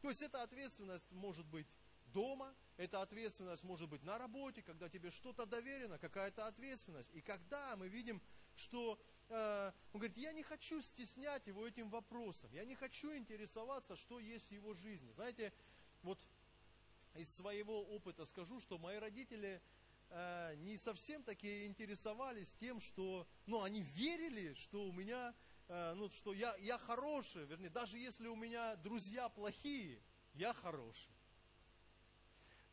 То 0.00 0.08
есть 0.10 0.22
эта 0.22 0.42
ответственность 0.42 1.10
может 1.10 1.46
быть 1.46 1.66
дома, 2.06 2.54
эта 2.78 3.02
ответственность 3.02 3.64
может 3.64 3.88
быть 3.88 4.04
на 4.04 4.18
работе, 4.18 4.62
когда 4.62 4.88
тебе 4.88 5.10
что-то 5.10 5.44
доверено, 5.46 5.98
какая-то 5.98 6.46
ответственность. 6.46 7.10
И 7.12 7.20
когда 7.20 7.76
мы 7.76 7.88
видим, 7.88 8.22
что 8.54 9.00
э, 9.28 9.72
он 9.92 10.00
говорит, 10.00 10.16
я 10.16 10.32
не 10.32 10.44
хочу 10.44 10.80
стеснять 10.80 11.46
его 11.48 11.66
этим 11.66 11.90
вопросом, 11.90 12.52
я 12.52 12.64
не 12.64 12.76
хочу 12.76 13.12
интересоваться, 13.14 13.96
что 13.96 14.20
есть 14.20 14.48
в 14.48 14.52
его 14.52 14.74
жизни. 14.74 15.10
Знаете, 15.10 15.52
вот 16.02 16.24
из 17.14 17.34
своего 17.34 17.82
опыта 17.82 18.24
скажу, 18.24 18.60
что 18.60 18.78
мои 18.78 18.98
родители 18.98 19.60
э, 20.10 20.54
не 20.58 20.76
совсем 20.76 21.24
такие 21.24 21.66
интересовались 21.66 22.54
тем, 22.60 22.80
что, 22.80 23.26
ну, 23.46 23.62
они 23.62 23.82
верили, 23.82 24.54
что 24.54 24.84
у 24.84 24.92
меня, 24.92 25.34
э, 25.66 25.94
ну, 25.94 26.08
что 26.10 26.32
я, 26.32 26.54
я 26.58 26.78
хороший, 26.78 27.44
вернее, 27.46 27.70
даже 27.70 27.98
если 27.98 28.28
у 28.28 28.36
меня 28.36 28.76
друзья 28.76 29.28
плохие, 29.28 30.00
я 30.34 30.54
хороший. 30.54 31.17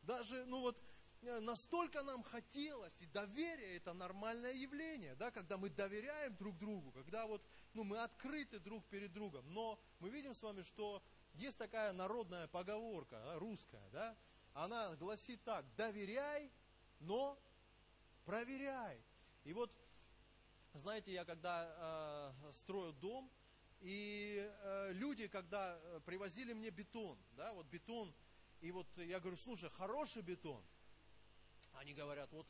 Даже, 0.06 0.44
ну 0.46 0.60
вот, 0.60 0.80
э, 1.22 1.40
настолько 1.40 2.02
нам 2.04 2.22
хотелось, 2.22 3.02
и 3.02 3.06
доверие 3.06 3.76
это 3.76 3.92
нормальное 3.92 4.52
явление, 4.52 5.16
да, 5.16 5.32
когда 5.32 5.58
мы 5.58 5.68
доверяем 5.68 6.36
друг 6.36 6.56
другу, 6.58 6.92
когда 6.92 7.26
вот, 7.26 7.42
ну, 7.74 7.82
мы 7.82 7.98
открыты 7.98 8.60
друг 8.60 8.84
перед 8.86 9.12
другом. 9.12 9.52
Но 9.52 9.80
мы 9.98 10.10
видим 10.10 10.32
с 10.32 10.42
вами, 10.42 10.62
что 10.62 11.02
есть 11.34 11.58
такая 11.58 11.92
народная 11.92 12.46
поговорка, 12.46 13.20
русская, 13.38 13.88
да, 13.90 14.16
она 14.54 14.94
гласит 14.94 15.42
так, 15.42 15.66
доверяй, 15.74 16.52
но 17.00 17.36
проверяй. 18.24 19.02
И 19.42 19.52
вот, 19.52 19.72
знаете, 20.74 21.12
я 21.12 21.24
когда 21.24 22.32
э, 22.46 22.52
строил 22.52 22.92
дом, 22.92 23.28
и 23.80 24.48
э, 24.62 24.92
люди, 24.92 25.26
когда 25.26 25.78
э, 25.78 26.00
привозили 26.06 26.52
мне 26.52 26.70
бетон, 26.70 27.18
да, 27.32 27.52
вот 27.52 27.66
бетон, 27.66 28.14
и 28.60 28.70
вот 28.70 28.86
я 28.96 29.20
говорю, 29.20 29.36
слушай, 29.36 29.70
хороший 29.70 30.22
бетон. 30.22 30.62
Они 31.72 31.92
говорят, 31.92 32.32
вот 32.32 32.46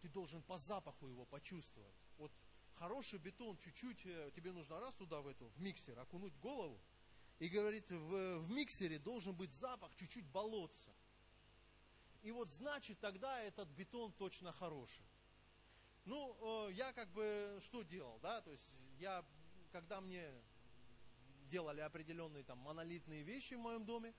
ты 0.00 0.08
должен 0.08 0.42
по 0.42 0.58
запаху 0.58 1.06
его 1.06 1.24
почувствовать. 1.24 1.96
Вот 2.18 2.32
хороший 2.74 3.18
бетон, 3.18 3.56
чуть-чуть, 3.58 4.04
э, 4.04 4.30
тебе 4.34 4.52
нужно 4.52 4.78
раз 4.80 4.94
туда 4.94 5.20
в 5.20 5.26
эту, 5.26 5.48
в 5.48 5.60
миксер, 5.60 5.98
окунуть 5.98 6.36
голову. 6.38 6.80
И 7.38 7.48
говорит, 7.48 7.90
в, 7.90 8.38
в 8.38 8.50
миксере 8.50 8.98
должен 8.98 9.34
быть 9.34 9.50
запах 9.50 9.94
чуть-чуть 9.96 10.26
болотца. 10.26 10.94
И 12.22 12.32
вот 12.32 12.50
значит 12.50 12.98
тогда 13.00 13.40
этот 13.42 13.68
бетон 13.68 14.12
точно 14.12 14.52
хороший. 14.52 15.04
Ну, 16.04 16.68
э, 16.68 16.72
я 16.72 16.92
как 16.92 17.10
бы 17.12 17.58
что 17.62 17.82
делал, 17.82 18.18
да, 18.20 18.40
то 18.40 18.52
есть 18.52 18.76
я, 18.98 19.24
когда 19.72 20.00
мне 20.00 20.30
делали 21.48 21.80
определенные 21.80 22.42
там 22.44 22.58
монолитные 22.58 23.22
вещи 23.22 23.54
в 23.54 23.60
моем 23.60 23.84
доме, 23.84 24.14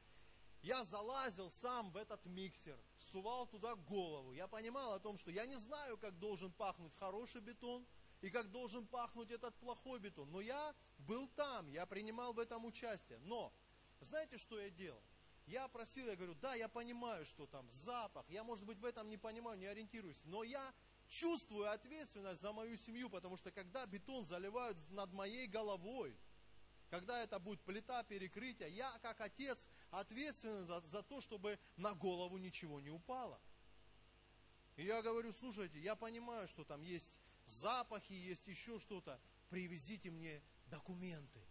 я 0.62 0.84
залазил 0.84 1.50
сам 1.50 1.92
в 1.92 1.98
этот 1.98 2.26
миксер, 2.26 2.80
сувал 3.12 3.48
туда 3.48 3.76
голову. 3.76 4.34
Я 4.34 4.48
понимал 4.48 4.94
о 4.94 5.00
том, 5.00 5.18
что 5.18 5.32
я 5.32 5.46
не 5.46 5.58
знаю, 5.58 5.98
как 5.98 6.18
должен 6.20 6.52
пахнуть 6.52 6.96
хороший 6.96 7.42
бетон 7.42 7.86
и 8.22 8.30
как 8.30 8.52
должен 8.52 8.86
пахнуть 8.88 9.32
этот 9.32 9.56
плохой 9.56 10.00
бетон. 10.00 10.32
Но 10.32 10.42
я 10.42 10.76
был 10.98 11.28
там, 11.30 11.68
я 11.68 11.86
принимал 11.86 12.34
в 12.34 12.40
этом 12.40 12.66
участие. 12.66 13.20
Но 13.20 13.54
знаете, 14.00 14.38
что 14.38 14.60
я 14.60 14.70
делал? 14.70 15.02
Я 15.46 15.68
просил, 15.70 16.08
я 16.08 16.16
говорю, 16.16 16.36
да, 16.36 16.56
я 16.56 16.68
понимаю, 16.68 17.26
что 17.26 17.48
там 17.48 17.70
запах, 17.72 18.30
я, 18.30 18.44
может 18.44 18.66
быть, 18.66 18.80
в 18.80 18.86
этом 18.86 19.08
не 19.10 19.18
понимаю, 19.18 19.58
не 19.58 19.66
ориентируюсь, 19.66 20.22
но 20.26 20.44
я 20.44 20.74
чувствую 21.08 21.72
ответственность 21.72 22.42
за 22.42 22.52
мою 22.52 22.76
семью, 22.76 23.10
потому 23.10 23.38
что 23.38 23.50
когда 23.52 23.86
бетон 23.86 24.26
заливают 24.26 24.78
над 24.90 25.14
моей 25.14 25.48
головой, 25.48 26.18
когда 26.90 27.22
это 27.22 27.40
будет 27.40 27.62
плита 27.62 28.04
перекрытия, 28.04 28.68
я 28.68 28.98
как 29.02 29.20
отец 29.22 29.68
ответственен 29.92 30.66
за, 30.66 30.82
за 30.82 31.04
то, 31.04 31.20
чтобы 31.22 31.60
на 31.76 31.94
голову 31.94 32.38
ничего 32.38 32.80
не 32.80 32.90
упало. 32.90 33.40
И 34.78 34.86
я 34.86 35.02
говорю, 35.02 35.34
слушайте, 35.34 35.80
я 35.80 35.96
понимаю, 35.96 36.48
что 36.48 36.64
там 36.64 36.82
есть 36.82 37.20
запахи, 37.46 38.14
есть 38.14 38.48
еще 38.48 38.80
что-то. 38.80 39.20
Привезите 39.50 40.12
мне 40.12 40.42
документы. 40.68 41.42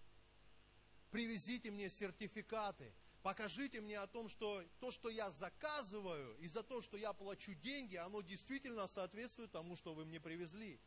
Привезите 1.10 1.70
мне 1.70 1.88
сертификаты. 1.88 2.92
Покажите 3.22 3.80
мне 3.80 3.98
о 3.98 4.06
том, 4.06 4.28
что 4.28 4.62
то, 4.78 4.92
что 4.92 5.08
я 5.08 5.30
заказываю, 5.32 6.36
и 6.38 6.46
за 6.46 6.62
то, 6.62 6.80
что 6.80 6.96
я 6.96 7.12
плачу 7.12 7.54
деньги, 7.54 7.96
оно 7.96 8.20
действительно 8.20 8.86
соответствует 8.86 9.50
тому, 9.50 9.74
что 9.74 9.94
вы 9.94 10.04
мне 10.04 10.20
привезли. 10.20 10.78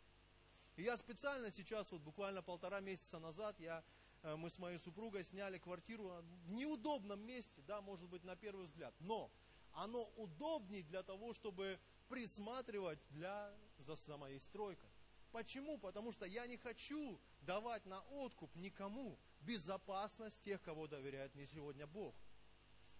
И 0.77 0.83
я 0.83 0.95
специально 0.95 1.51
сейчас, 1.51 1.91
вот 1.91 2.01
буквально 2.01 2.41
полтора 2.41 2.79
месяца 2.79 3.19
назад, 3.19 3.59
я 3.59 3.83
мы 4.23 4.49
с 4.49 4.59
моей 4.59 4.77
супругой 4.79 5.23
сняли 5.23 5.57
квартиру 5.57 6.11
в 6.45 6.51
неудобном 6.51 7.21
месте, 7.21 7.61
да, 7.61 7.81
может 7.81 8.09
быть, 8.09 8.23
на 8.23 8.35
первый 8.35 8.65
взгляд, 8.65 8.93
но 8.99 9.31
оно 9.73 10.05
удобнее 10.15 10.83
для 10.83 11.03
того, 11.03 11.33
чтобы 11.33 11.79
присматривать 12.09 12.99
для, 13.09 13.53
за, 13.77 14.17
моей 14.17 14.39
стройкой. 14.39 14.89
Почему? 15.31 15.77
Потому 15.77 16.11
что 16.11 16.25
я 16.25 16.47
не 16.47 16.57
хочу 16.57 17.19
давать 17.41 17.85
на 17.85 18.01
откуп 18.01 18.55
никому 18.55 19.19
безопасность 19.41 20.41
тех, 20.41 20.61
кого 20.61 20.87
доверяет 20.87 21.35
мне 21.35 21.45
сегодня 21.45 21.85
Бог. 21.85 22.15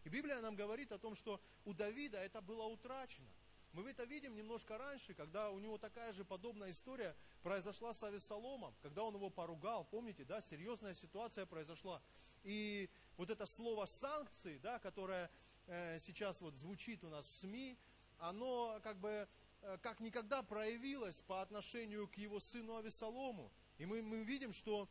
И 0.04 0.10
Библия 0.10 0.40
нам 0.40 0.56
говорит 0.56 0.92
о 0.92 1.00
том, 1.00 1.16
что 1.16 1.42
у 1.66 1.74
Давида 1.74 2.20
это 2.20 2.42
было 2.42 2.64
утрачено. 2.64 3.30
Мы 3.74 3.90
это 3.90 4.04
видим 4.04 4.36
немножко 4.36 4.78
раньше, 4.78 5.14
когда 5.14 5.52
у 5.52 5.60
него 5.60 5.78
такая 5.78 6.14
же 6.14 6.24
подобная 6.24 6.72
история 6.72 7.16
произошла 7.42 7.94
с 7.94 8.04
Авесоломом, 8.04 8.76
когда 8.82 9.04
он 9.04 9.16
его 9.16 9.30
поругал, 9.30 9.86
помните, 9.86 10.24
да, 10.24 10.42
серьезная 10.42 10.94
ситуация 10.94 11.46
произошла. 11.46 12.02
И 12.44 12.90
вот 13.18 13.30
это 13.30 13.46
слово 13.46 13.86
санкции, 13.86 14.58
да, 14.60 14.80
которое 14.80 15.30
э, 15.68 16.00
сейчас 16.00 16.42
вот 16.42 16.56
звучит 16.56 17.04
у 17.04 17.10
нас 17.10 17.26
в 17.26 17.32
СМИ, 17.32 17.78
оно 18.18 18.80
как 18.84 19.00
бы 19.00 19.28
э, 19.62 19.78
как 19.82 20.00
никогда 20.00 20.42
проявилось 20.42 21.22
по 21.22 21.42
отношению 21.42 22.08
к 22.08 22.16
его 22.16 22.40
сыну 22.40 22.78
Авесолому. 22.78 23.52
И 23.78 23.86
мы, 23.86 24.02
мы 24.02 24.24
видим, 24.24 24.54
что 24.54 24.90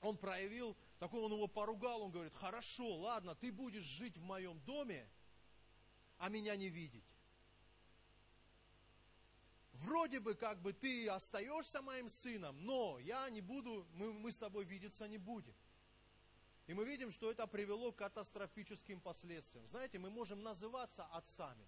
он 0.00 0.16
проявил, 0.16 0.76
такой 0.98 1.20
он 1.20 1.32
его 1.32 1.46
поругал, 1.46 2.02
он 2.02 2.10
говорит, 2.10 2.34
хорошо, 2.34 2.96
ладно, 2.96 3.34
ты 3.34 3.52
будешь 3.52 3.84
жить 3.84 4.16
в 4.16 4.22
моем 4.22 4.60
доме, 4.60 5.08
а 6.18 6.28
меня 6.28 6.56
не 6.56 6.68
видеть 6.68 7.11
вроде 9.82 10.20
бы 10.20 10.34
как 10.34 10.60
бы 10.60 10.72
ты 10.72 11.08
остаешься 11.08 11.82
моим 11.82 12.08
сыном, 12.08 12.64
но 12.64 12.98
я 13.00 13.28
не 13.30 13.40
буду, 13.40 13.86
мы, 13.94 14.12
мы 14.12 14.30
с 14.30 14.38
тобой 14.38 14.64
видеться 14.64 15.06
не 15.08 15.18
будем. 15.18 15.54
И 16.66 16.74
мы 16.74 16.84
видим, 16.84 17.10
что 17.10 17.30
это 17.30 17.46
привело 17.46 17.92
к 17.92 17.96
катастрофическим 17.96 19.00
последствиям. 19.00 19.66
Знаете, 19.66 19.98
мы 19.98 20.10
можем 20.10 20.42
называться 20.42 21.04
отцами, 21.06 21.66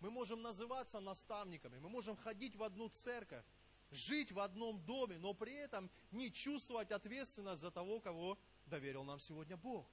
мы 0.00 0.10
можем 0.10 0.42
называться 0.42 1.00
наставниками, 1.00 1.78
мы 1.78 1.88
можем 1.88 2.16
ходить 2.16 2.56
в 2.56 2.62
одну 2.62 2.88
церковь, 2.88 3.44
жить 3.90 4.32
в 4.32 4.40
одном 4.40 4.84
доме, 4.84 5.18
но 5.18 5.34
при 5.34 5.54
этом 5.54 5.90
не 6.10 6.32
чувствовать 6.32 6.90
ответственность 6.90 7.60
за 7.60 7.70
того, 7.70 8.00
кого 8.00 8.38
доверил 8.66 9.04
нам 9.04 9.18
сегодня 9.18 9.56
Бог. 9.56 9.86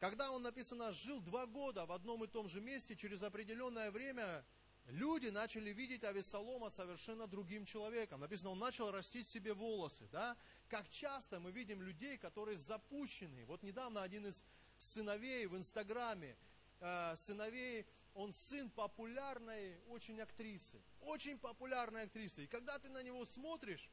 Когда 0.00 0.32
он 0.32 0.42
написано, 0.42 0.92
жил 0.92 1.20
два 1.20 1.46
года 1.46 1.84
в 1.84 1.92
одном 1.92 2.24
и 2.24 2.26
том 2.26 2.48
же 2.48 2.60
месте, 2.60 2.96
через 2.96 3.22
определенное 3.22 3.90
время 3.90 4.44
люди 4.90 5.28
начали 5.28 5.70
видеть 5.70 6.04
Авесолома 6.04 6.70
совершенно 6.70 7.26
другим 7.26 7.64
человеком. 7.64 8.20
Написано, 8.20 8.50
он 8.50 8.58
начал 8.58 8.90
растить 8.90 9.26
себе 9.26 9.54
волосы. 9.54 10.08
Да? 10.12 10.36
Как 10.68 10.88
часто 10.88 11.40
мы 11.40 11.52
видим 11.52 11.82
людей, 11.82 12.18
которые 12.18 12.56
запущены. 12.56 13.44
Вот 13.46 13.62
недавно 13.62 14.02
один 14.02 14.26
из 14.26 14.44
сыновей 14.78 15.46
в 15.46 15.56
Инстаграме, 15.56 16.36
э, 16.80 17.16
сыновей, 17.16 17.86
он 18.14 18.32
сын 18.32 18.70
популярной 18.70 19.78
очень 19.88 20.20
актрисы. 20.20 20.82
Очень 21.00 21.38
популярной 21.38 22.04
актрисы. 22.04 22.44
И 22.44 22.46
когда 22.46 22.78
ты 22.78 22.88
на 22.88 23.02
него 23.02 23.24
смотришь, 23.24 23.90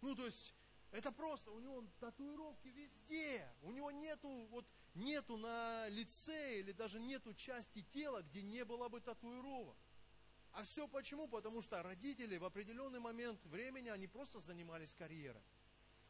ну 0.00 0.14
то 0.14 0.24
есть 0.24 0.54
это 0.92 1.10
просто, 1.10 1.50
у 1.50 1.58
него 1.58 1.84
татуировки 2.00 2.68
везде. 2.68 3.50
У 3.62 3.72
него 3.72 3.90
нету, 3.90 4.28
вот, 4.50 4.66
нету 4.94 5.38
на 5.38 5.88
лице 5.88 6.60
или 6.60 6.72
даже 6.72 7.00
нету 7.00 7.32
части 7.34 7.82
тела, 7.82 8.22
где 8.22 8.42
не 8.42 8.64
было 8.64 8.88
бы 8.88 9.00
татуировок. 9.00 9.76
А 10.52 10.64
все 10.64 10.86
почему? 10.86 11.26
Потому 11.28 11.62
что 11.62 11.82
родители 11.82 12.36
в 12.36 12.44
определенный 12.44 13.00
момент 13.00 13.44
времени, 13.46 13.88
они 13.88 14.06
просто 14.06 14.40
занимались 14.40 14.94
карьерой. 14.94 15.42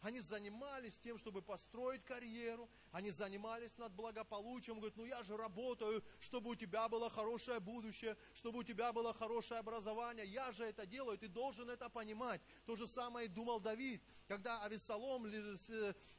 Они 0.03 0.19
занимались 0.19 0.99
тем, 0.99 1.17
чтобы 1.17 1.43
построить 1.43 2.05
карьеру, 2.05 2.69
они 2.91 3.13
занимались 3.13 3.79
над 3.79 3.93
благополучием. 3.93 4.79
Говорят, 4.79 4.97
ну 4.97 5.05
я 5.05 5.23
же 5.23 5.37
работаю, 5.37 6.03
чтобы 6.19 6.51
у 6.51 6.55
тебя 6.57 6.89
было 6.89 7.09
хорошее 7.09 7.61
будущее, 7.61 8.17
чтобы 8.35 8.59
у 8.59 8.63
тебя 8.65 8.93
было 8.93 9.15
хорошее 9.15 9.61
образование. 9.61 10.27
Я 10.27 10.51
же 10.51 10.65
это 10.65 10.87
делаю, 10.87 11.19
ты 11.19 11.29
должен 11.29 11.71
это 11.71 11.89
понимать. 11.89 12.41
То 12.67 12.75
же 12.75 12.89
самое 12.89 13.27
и 13.27 13.29
думал 13.29 13.61
Давид. 13.61 14.03
Когда 14.27 14.61
Авессалом 14.63 15.25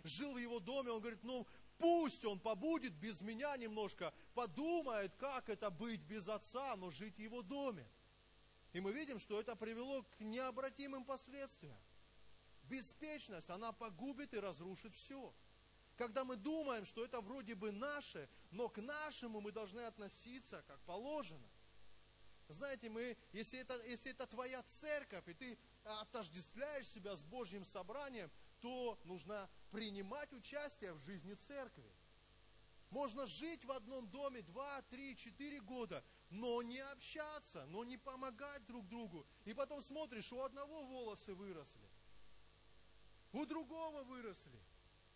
жил 0.06 0.34
в 0.34 0.38
его 0.38 0.62
доме, 0.62 0.92
он 0.92 1.02
говорит, 1.02 1.24
ну 1.24 1.46
пусть 1.78 2.24
он 2.24 2.40
побудет 2.40 2.94
без 2.94 3.20
меня 3.20 3.58
немножко, 3.58 4.14
подумает, 4.34 5.14
как 5.16 5.50
это 5.50 5.70
быть 5.70 6.00
без 6.00 6.30
отца, 6.30 6.78
но 6.78 6.90
жить 6.90 7.18
в 7.18 7.20
его 7.20 7.42
доме. 7.42 7.86
И 8.74 8.82
мы 8.82 8.92
видим, 8.92 9.20
что 9.20 9.40
это 9.40 9.56
привело 9.56 10.04
к 10.04 10.20
необратимым 10.20 11.06
последствиям. 11.06 11.78
Беспечность, 12.64 13.50
она 13.50 13.72
погубит 13.72 14.34
и 14.34 14.40
разрушит 14.40 14.96
все. 14.96 15.34
Когда 15.96 16.26
мы 16.26 16.36
думаем, 16.36 16.86
что 16.86 17.06
это 17.06 17.22
вроде 17.22 17.54
бы 17.54 17.72
наше, 17.72 18.28
но 18.50 18.68
к 18.68 18.82
нашему 18.82 19.42
мы 19.42 19.52
должны 19.52 19.82
относиться 19.82 20.64
как 20.68 20.80
положено. 20.82 21.48
Знаете, 22.48 22.90
мы, 22.90 23.16
если 23.32 23.60
это, 23.60 23.80
если 23.86 24.12
это 24.12 24.26
твоя 24.26 24.64
церковь, 24.64 25.28
и 25.28 25.34
ты 25.34 25.58
отождествляешь 25.84 26.88
себя 26.88 27.16
с 27.16 27.22
Божьим 27.22 27.66
собранием, 27.66 28.32
то 28.60 29.00
нужно 29.04 29.50
принимать 29.72 30.34
участие 30.34 30.94
в 30.94 31.00
жизни 31.00 31.36
церкви. 31.36 31.92
Можно 32.90 33.26
жить 33.26 33.66
в 33.66 33.72
одном 33.72 34.08
доме 34.08 34.42
два, 34.42 34.82
три, 34.84 35.16
четыре 35.16 35.62
года, 35.62 36.04
но 36.34 36.64
не 36.64 36.80
общаться, 36.80 37.66
но 37.68 37.84
не 37.84 37.98
помогать 37.98 38.66
друг 38.66 38.88
другу. 38.88 39.26
И 39.46 39.54
потом 39.54 39.82
смотришь, 39.82 40.32
у 40.32 40.42
одного 40.42 40.84
волосы 40.84 41.34
выросли, 41.36 41.88
у 43.32 43.46
другого 43.46 44.04
выросли, 44.04 44.60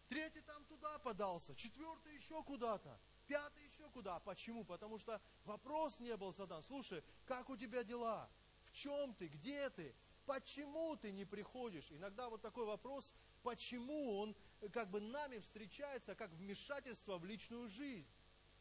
третий 0.10 0.41
там 0.41 0.63
туда 0.65 0.99
подался, 0.99 1.56
четвертый 1.56 2.13
еще 2.13 2.43
куда-то, 2.43 2.99
пятый 3.25 3.65
еще 3.65 3.89
куда. 3.89 4.19
Почему? 4.19 4.63
Потому 4.63 4.99
что 4.99 5.19
вопрос 5.43 5.99
не 5.99 6.15
был 6.15 6.34
задан. 6.34 6.62
Слушай, 6.62 7.03
как 7.25 7.49
у 7.49 7.58
тебя 7.58 7.84
дела? 7.84 8.30
В 8.65 8.71
чем 8.73 9.15
ты? 9.15 9.27
Где 9.27 9.71
ты? 9.71 9.95
Почему 10.27 10.95
ты 10.97 11.12
не 11.12 11.25
приходишь? 11.25 11.91
Иногда 11.91 12.30
вот 12.30 12.41
такой 12.41 12.65
вопрос, 12.65 13.15
почему 13.41 14.19
он 14.19 14.36
как 14.71 14.91
бы 14.91 14.99
нами 14.99 15.39
встречается 15.39 16.13
как 16.13 16.32
вмешательство 16.34 17.17
в 17.17 17.25
личную 17.25 17.69
жизнь. 17.69 18.08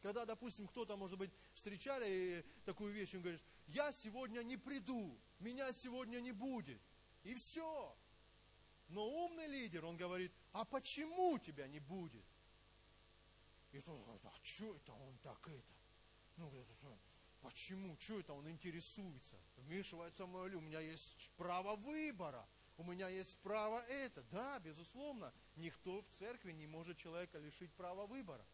Когда, 0.02 0.24
допустим, 0.24 0.68
кто-то, 0.68 0.96
может 0.96 1.18
быть, 1.18 1.30
встречали 1.54 2.44
такую 2.64 2.92
вещь, 2.92 3.14
он 3.14 3.22
говорит, 3.22 3.42
я 3.68 3.92
сегодня 3.92 4.42
не 4.42 4.56
приду, 4.56 5.18
меня 5.38 5.72
сегодня 5.72 6.20
не 6.20 6.32
будет. 6.32 6.80
И 7.22 7.34
все. 7.34 7.96
Но 8.88 9.08
умный 9.08 9.46
лидер, 9.46 9.84
он 9.84 9.96
говорит, 9.96 10.32
а 10.52 10.64
почему 10.64 11.38
тебя 11.38 11.66
не 11.66 11.80
будет? 11.80 12.24
И 13.72 13.80
тот 13.80 14.00
говорит, 14.04 14.24
а 14.24 14.32
что 14.42 14.76
это 14.76 14.92
он 14.92 15.18
так 15.18 15.48
это? 15.48 15.74
Ну, 16.36 16.52
почему, 17.40 17.96
что 17.98 18.20
это 18.20 18.32
он 18.32 18.48
интересуется? 18.48 19.36
Вмешивается 19.56 20.24
в 20.24 20.28
мою, 20.28 20.58
у 20.58 20.62
меня 20.62 20.80
есть 20.80 21.32
право 21.36 21.74
выбора. 21.74 22.46
У 22.78 22.84
меня 22.84 23.08
есть 23.08 23.38
право 23.38 23.80
это. 23.86 24.22
Да, 24.24 24.58
безусловно, 24.58 25.32
никто 25.56 26.02
в 26.02 26.08
церкви 26.18 26.52
не 26.52 26.66
может 26.66 26.98
человека 26.98 27.38
лишить 27.38 27.72
права 27.72 28.06
выбора. 28.06 28.46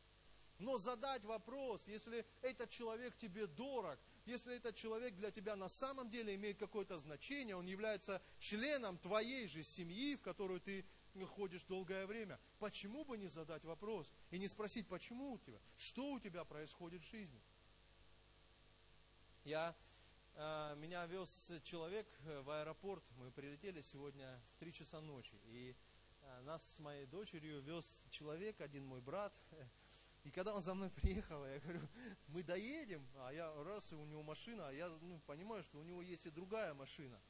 Но 0.63 0.79
задать 0.79 1.25
вопрос, 1.25 1.89
если 1.89 2.25
этот 2.41 2.71
человек 2.71 3.17
тебе 3.17 3.49
дорог, 3.49 3.99
если 4.25 4.55
этот 4.55 4.77
человек 4.77 5.17
для 5.17 5.33
тебя 5.33 5.57
на 5.57 5.69
самом 5.69 6.09
деле 6.09 6.37
имеет 6.37 6.57
какое-то 6.57 6.99
значение, 6.99 7.57
он 7.57 7.67
является 7.67 8.23
членом 8.39 8.97
твоей 8.97 9.49
же 9.49 9.65
семьи, 9.65 10.15
в 10.15 10.23
которую 10.23 10.61
ты 10.61 10.87
ходишь 11.31 11.65
долгое 11.65 12.07
время, 12.07 12.39
почему 12.61 13.05
бы 13.05 13.19
не 13.19 13.27
задать 13.27 13.65
вопрос 13.65 14.15
и 14.31 14.39
не 14.39 14.47
спросить, 14.47 14.87
почему 14.87 15.33
у 15.33 15.39
тебя, 15.39 15.59
что 15.77 16.13
у 16.13 16.21
тебя 16.21 16.45
происходит 16.45 17.03
в 17.03 17.11
жизни? 17.11 17.43
Я, 19.43 19.75
э, 20.35 20.77
меня 20.77 21.07
вез 21.07 21.51
человек 21.65 22.07
в 22.21 22.51
аэропорт, 22.51 23.03
мы 23.17 23.33
прилетели 23.33 23.81
сегодня 23.81 24.41
в 24.55 24.61
3 24.61 24.73
часа 24.73 25.01
ночи, 25.01 25.35
и 25.47 25.75
э, 26.21 26.41
нас 26.43 26.63
с 26.77 26.79
моей 26.79 27.07
дочерью 27.07 27.61
вез 27.63 28.05
человек, 28.11 28.61
один 28.61 28.87
мой 28.87 29.01
брат, 29.01 29.35
и 30.25 30.31
когда 30.31 30.55
он 30.55 30.63
за 30.63 30.75
мной 30.75 30.91
приехал, 30.91 31.45
я 31.45 31.59
говорю, 31.59 31.89
мы 32.29 32.43
доедем, 32.43 33.07
а 33.17 33.33
я 33.33 33.53
раз, 33.65 33.93
и 33.93 33.97
у 33.97 34.05
него 34.05 34.23
машина, 34.23 34.69
а 34.69 34.73
я 34.73 34.89
ну, 35.01 35.21
понимаю, 35.27 35.63
что 35.65 35.79
у 35.79 35.83
него 35.83 36.03
есть 36.03 36.27
и 36.27 36.31
другая 36.31 36.75
машина. 36.75 37.21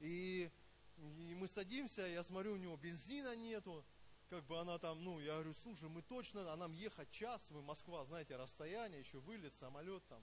И, 0.00 0.50
и 0.96 1.34
мы 1.34 1.46
садимся, 1.46 2.02
я 2.02 2.22
смотрю, 2.22 2.54
у 2.54 2.56
него 2.56 2.76
бензина 2.76 3.36
нету, 3.36 3.84
как 4.28 4.44
бы 4.44 4.58
она 4.58 4.78
там, 4.78 5.02
ну, 5.02 5.20
я 5.20 5.34
говорю, 5.34 5.54
слушай, 5.54 5.88
мы 5.88 6.02
точно, 6.02 6.52
а 6.52 6.56
нам 6.56 6.72
ехать 6.72 7.10
час, 7.10 7.50
мы 7.50 7.62
Москва, 7.62 8.04
знаете, 8.04 8.36
расстояние, 8.36 9.00
еще 9.00 9.18
вылет, 9.18 9.54
самолет 9.54 10.04
там. 10.08 10.22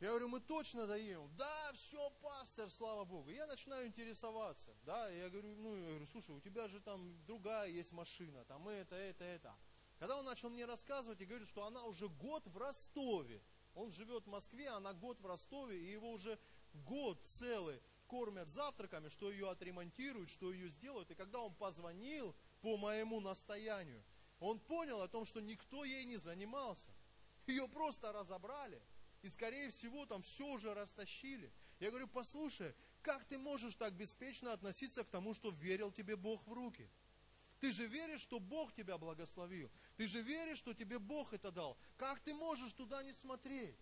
Я 0.00 0.10
говорю, 0.10 0.28
мы 0.28 0.38
точно 0.38 0.86
доедем. 0.86 1.28
Да, 1.36 1.72
все, 1.74 2.08
пастор, 2.22 2.70
слава 2.70 3.04
Богу. 3.04 3.30
Я 3.30 3.48
начинаю 3.48 3.88
интересоваться. 3.88 4.72
Да, 4.84 5.10
я 5.10 5.28
говорю, 5.28 5.48
ну, 5.56 5.76
я 5.76 5.88
говорю, 5.88 6.06
слушай, 6.06 6.30
у 6.30 6.40
тебя 6.40 6.68
же 6.68 6.78
там 6.80 7.12
другая 7.26 7.68
есть 7.68 7.90
машина, 7.90 8.44
там 8.44 8.68
это, 8.68 8.94
это, 8.94 9.24
это. 9.24 9.56
Когда 9.98 10.16
он 10.16 10.24
начал 10.24 10.48
мне 10.50 10.64
рассказывать 10.64 11.20
и 11.20 11.26
говорит, 11.26 11.48
что 11.48 11.64
она 11.64 11.84
уже 11.84 12.08
год 12.08 12.46
в 12.46 12.56
Ростове. 12.56 13.42
Он 13.74 13.90
живет 13.92 14.24
в 14.24 14.28
Москве, 14.28 14.68
она 14.68 14.92
год 14.92 15.20
в 15.20 15.26
Ростове, 15.26 15.78
и 15.80 15.90
его 15.90 16.12
уже 16.12 16.38
год 16.72 17.22
целый 17.24 17.80
кормят 18.06 18.48
завтраками, 18.48 19.08
что 19.08 19.30
ее 19.30 19.50
отремонтируют, 19.50 20.30
что 20.30 20.52
ее 20.52 20.68
сделают. 20.68 21.10
И 21.10 21.14
когда 21.14 21.40
он 21.40 21.54
позвонил 21.54 22.34
по 22.60 22.76
моему 22.76 23.20
настоянию, 23.20 24.02
он 24.40 24.60
понял 24.60 25.00
о 25.00 25.08
том, 25.08 25.24
что 25.24 25.40
никто 25.40 25.84
ей 25.84 26.04
не 26.04 26.16
занимался. 26.16 26.90
Ее 27.46 27.68
просто 27.68 28.12
разобрали. 28.12 28.80
И, 29.22 29.28
скорее 29.28 29.70
всего, 29.70 30.06
там 30.06 30.22
все 30.22 30.46
уже 30.46 30.74
растащили. 30.74 31.52
Я 31.80 31.90
говорю, 31.90 32.06
послушай, 32.08 32.74
как 33.02 33.24
ты 33.24 33.36
можешь 33.36 33.74
так 33.76 33.94
беспечно 33.94 34.52
относиться 34.52 35.02
к 35.02 35.08
тому, 35.08 35.34
что 35.34 35.50
верил 35.50 35.90
тебе 35.90 36.16
Бог 36.16 36.46
в 36.46 36.52
руки? 36.52 36.88
Ты 37.60 37.72
же 37.72 37.86
веришь, 37.86 38.20
что 38.20 38.38
Бог 38.38 38.72
тебя 38.72 38.98
благословил. 38.98 39.70
Ты 39.98 40.06
же 40.06 40.20
веришь, 40.20 40.58
что 40.58 40.74
тебе 40.74 41.00
Бог 41.00 41.32
это 41.32 41.50
дал. 41.50 41.76
Как 41.96 42.20
ты 42.20 42.32
можешь 42.32 42.72
туда 42.72 43.02
не 43.02 43.12
смотреть? 43.12 43.76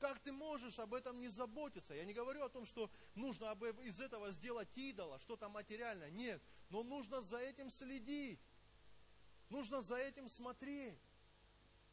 Как 0.00 0.18
ты 0.18 0.32
можешь 0.32 0.80
об 0.80 0.92
этом 0.92 1.20
не 1.20 1.28
заботиться? 1.28 1.94
Я 1.94 2.04
не 2.04 2.12
говорю 2.12 2.42
о 2.42 2.48
том, 2.48 2.66
что 2.66 2.90
нужно 3.14 3.52
из 3.84 4.00
этого 4.00 4.32
сделать 4.32 4.76
идола, 4.76 5.20
что-то 5.20 5.48
материальное. 5.48 6.10
Нет, 6.10 6.42
но 6.70 6.82
нужно 6.82 7.20
за 7.20 7.38
этим 7.38 7.70
следить. 7.70 8.40
Нужно 9.48 9.80
за 9.80 9.94
этим 9.94 10.28
смотреть. 10.28 10.98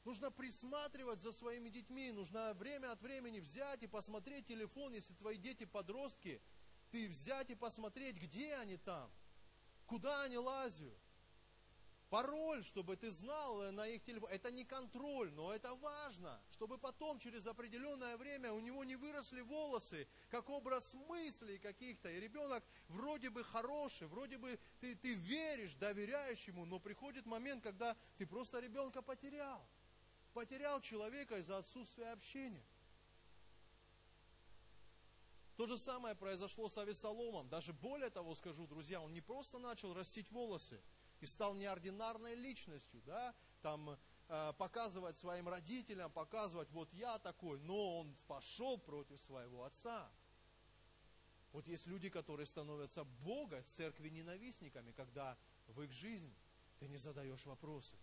Нужно 0.06 0.32
присматривать 0.32 1.20
за 1.20 1.32
своими 1.32 1.70
детьми. 1.70 2.12
Нужно 2.12 2.56
время 2.56 2.92
от 2.92 3.02
времени 3.04 3.40
взять 3.40 3.84
и 3.84 3.88
посмотреть 3.88 4.48
телефон, 4.48 4.94
если 4.94 5.14
твои 5.14 5.38
дети 5.38 5.66
подростки. 5.66 6.42
Ты 6.90 7.08
взять 7.08 7.52
и 7.52 7.56
посмотреть, 7.56 8.16
где 8.16 8.56
они 8.56 8.78
там, 8.78 9.12
куда 9.86 10.24
они 10.24 10.40
лазят 10.40 10.98
пароль, 12.10 12.64
чтобы 12.64 12.96
ты 12.96 13.12
знал 13.12 13.62
э, 13.62 13.72
на 13.72 13.88
их 13.88 14.04
телефон. 14.04 14.30
Это 14.32 14.52
не 14.52 14.64
контроль, 14.64 15.32
но 15.34 15.54
это 15.54 15.74
важно, 15.76 16.40
чтобы 16.52 16.78
потом 16.78 17.20
через 17.20 17.46
определенное 17.46 18.18
время 18.18 18.54
у 18.54 18.60
него 18.60 18.84
не 18.84 18.96
выросли 18.96 19.42
волосы, 19.42 20.08
как 20.30 20.50
образ 20.50 20.94
мыслей 20.94 21.58
каких-то. 21.58 22.10
И 22.10 22.20
ребенок 22.20 22.64
вроде 22.88 23.30
бы 23.30 23.44
хороший, 23.44 24.08
вроде 24.08 24.38
бы 24.38 24.60
ты, 24.80 24.96
ты 24.96 25.16
веришь, 25.16 25.76
доверяешь 25.76 26.44
ему, 26.46 26.66
но 26.66 26.80
приходит 26.80 27.26
момент, 27.26 27.64
когда 27.64 27.96
ты 28.18 28.26
просто 28.26 28.60
ребенка 28.60 29.02
потерял. 29.02 29.66
Потерял 30.34 30.82
человека 30.82 31.38
из-за 31.38 31.58
отсутствия 31.58 32.12
общения. 32.12 32.66
То 35.58 35.66
же 35.66 35.78
самое 35.80 36.14
произошло 36.14 36.70
с 36.70 36.78
Авесоломом. 36.78 37.50
Даже 37.50 37.74
более 37.74 38.12
того 38.12 38.36
скажу, 38.36 38.68
друзья, 38.68 39.02
он 39.02 39.12
не 39.12 39.22
просто 39.22 39.58
начал 39.58 39.94
растить 39.94 40.32
волосы– 40.32 40.82
и 41.20 41.26
стал 41.26 41.56
неординарной 41.56 42.36
личностью, 42.36 43.02
да, 43.06 43.36
там 43.62 43.98
э, 44.28 44.54
показывать 44.58 45.18
своим 45.18 45.48
родителям, 45.48 46.12
показывать, 46.12 46.70
вот 46.72 46.94
я 46.94 47.18
такой, 47.20 47.60
но 47.60 48.00
он 48.00 48.16
пошел 48.28 48.78
против 48.78 49.20
своего 49.22 49.64
отца. 49.64 50.12
Вот 51.52 51.68
есть 51.68 51.88
люди, 51.88 52.10
которые 52.10 52.46
становятся 52.46 53.04
Бога, 53.04 53.64
церкви 53.64 54.10
ненавистниками, 54.10 54.92
когда 54.92 55.38
в 55.68 55.82
их 55.82 55.92
жизнь 55.92 56.36
ты 56.80 56.88
не 56.88 56.98
задаешь 56.98 57.46
вопросы. 57.46 57.96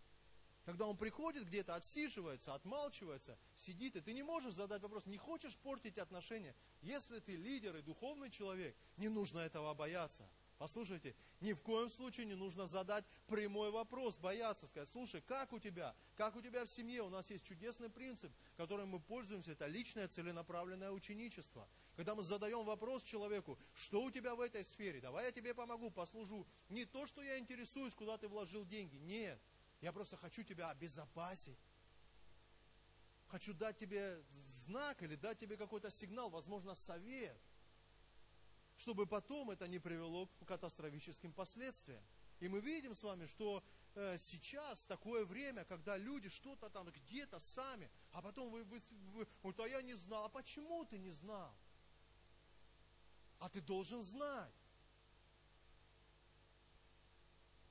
Когда 0.64 0.87
он 0.87 0.96
приходит 0.96 1.46
где-то, 1.46 1.74
отсиживается, 1.74 2.55
отмалчивается, 2.55 3.38
сидит, 3.55 3.96
и 3.96 4.00
ты 4.00 4.14
не 4.14 4.22
можешь 4.22 4.55
задать 4.55 4.81
вопрос, 4.81 5.05
не 5.05 5.18
хочешь 5.18 5.59
портить 5.59 5.98
отношения. 5.98 6.57
Если 6.81 7.20
ты 7.20 7.37
лидер 7.37 7.77
и 7.77 7.83
духовный 7.83 8.31
человек, 8.31 8.74
не 8.96 9.09
нужно 9.09 9.40
этого 9.40 9.74
бояться. 9.74 10.27
Послушайте, 10.64 11.14
ни 11.42 11.53
в 11.53 11.61
коем 11.61 11.90
случае 11.90 12.24
не 12.24 12.35
нужно 12.35 12.66
задать 12.66 13.05
прямой 13.27 13.70
вопрос, 13.70 14.16
бояться, 14.16 14.66
сказать, 14.66 14.88
слушай, 14.88 15.20
как 15.20 15.53
у 15.53 15.59
тебя, 15.59 15.94
как 16.16 16.37
у 16.37 16.40
тебя 16.40 16.64
в 16.64 16.70
семье, 16.70 17.03
у 17.03 17.11
нас 17.11 17.29
есть 17.29 17.44
чудесный 17.44 17.90
принцип, 17.90 18.33
которым 18.57 18.88
мы 18.88 18.98
пользуемся, 18.98 19.53
это 19.53 19.66
личное 19.66 20.09
целенаправленное 20.09 20.90
ученичество. 20.90 21.68
Когда 21.96 22.14
мы 22.14 22.22
задаем 22.22 22.64
вопрос 22.64 23.03
человеку, 23.03 23.59
что 23.74 24.03
у 24.03 24.11
тебя 24.11 24.35
в 24.35 24.40
этой 24.40 24.64
сфере, 24.64 25.03
давай 25.03 25.27
я 25.27 25.33
тебе 25.33 25.53
помогу, 25.53 25.90
послужу. 25.90 26.46
Не 26.70 26.87
то, 26.87 27.05
что 27.05 27.22
я 27.22 27.38
интересуюсь, 27.38 27.92
куда 27.92 28.16
ты 28.16 28.27
вложил 28.27 28.64
деньги. 28.64 28.96
Нет, 28.96 29.38
я 29.83 29.92
просто 29.92 30.16
хочу 30.16 30.44
тебя 30.44 30.70
обезопасить. 30.70 31.59
Хочу 33.27 33.53
дать 33.53 33.77
тебе 33.77 34.24
знак 34.64 35.03
или 35.03 35.16
дать 35.16 35.38
тебе 35.38 35.59
какой-то 35.59 35.90
сигнал, 35.90 36.31
возможно, 36.31 36.74
совет, 36.74 37.38
чтобы 38.76 39.06
потом 39.06 39.50
это 39.50 39.68
не 39.68 39.78
привело 39.78 40.26
к 40.26 40.44
катастрофическим 40.46 41.32
последствиям. 41.32 42.04
И 42.40 42.48
мы 42.48 42.60
видим 42.60 42.94
с 42.94 43.02
вами, 43.02 43.26
что 43.26 43.62
э, 43.94 44.16
сейчас 44.18 44.84
такое 44.87 45.24
время, 45.24 45.64
когда 45.64 45.96
люди 45.96 46.28
что-то 46.28 46.68
там 46.68 46.90
где-то 46.90 47.38
сами, 47.38 47.90
а 48.12 48.20
потом 48.20 48.50
вы, 48.50 48.64
вы, 48.64 48.80
вы, 49.12 49.28
вот, 49.42 49.60
а 49.60 49.68
я 49.68 49.82
не 49.82 49.94
знал. 49.94 50.24
А 50.24 50.28
почему 50.28 50.84
ты 50.84 50.98
не 50.98 51.10
знал? 51.10 51.54
А 53.38 53.48
ты 53.48 53.60
должен 53.60 54.02
знать. 54.02 54.52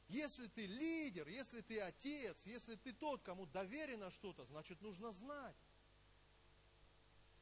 Если 0.08 0.48
ты 0.48 0.68
лидер, 0.68 1.28
если 1.28 1.62
ты 1.62 1.80
отец, 1.80 2.46
если 2.46 2.76
ты 2.76 2.94
тот, 2.94 3.24
кому 3.24 3.46
доверено 3.48 4.12
что-то, 4.12 4.46
значит 4.46 4.82
нужно 4.82 5.12
знать. 5.12 5.56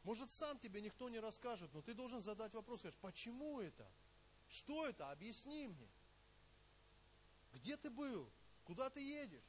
Может, 0.04 0.32
сам 0.32 0.58
тебе 0.58 0.82
никто 0.82 1.10
не 1.10 1.20
расскажет, 1.20 1.72
но 1.74 1.82
ты 1.82 1.94
должен 1.94 2.22
задать 2.22 2.54
вопрос, 2.54 2.80
сказать, 2.80 2.98
почему 2.98 3.60
это? 3.60 3.90
Что 4.48 4.88
это? 4.88 5.12
Объясни 5.12 5.68
мне. 5.68 5.90
Где 7.52 7.78
ты 7.78 7.90
был? 7.90 8.32
Куда 8.64 8.90
ты 8.90 9.02
едешь? 9.02 9.46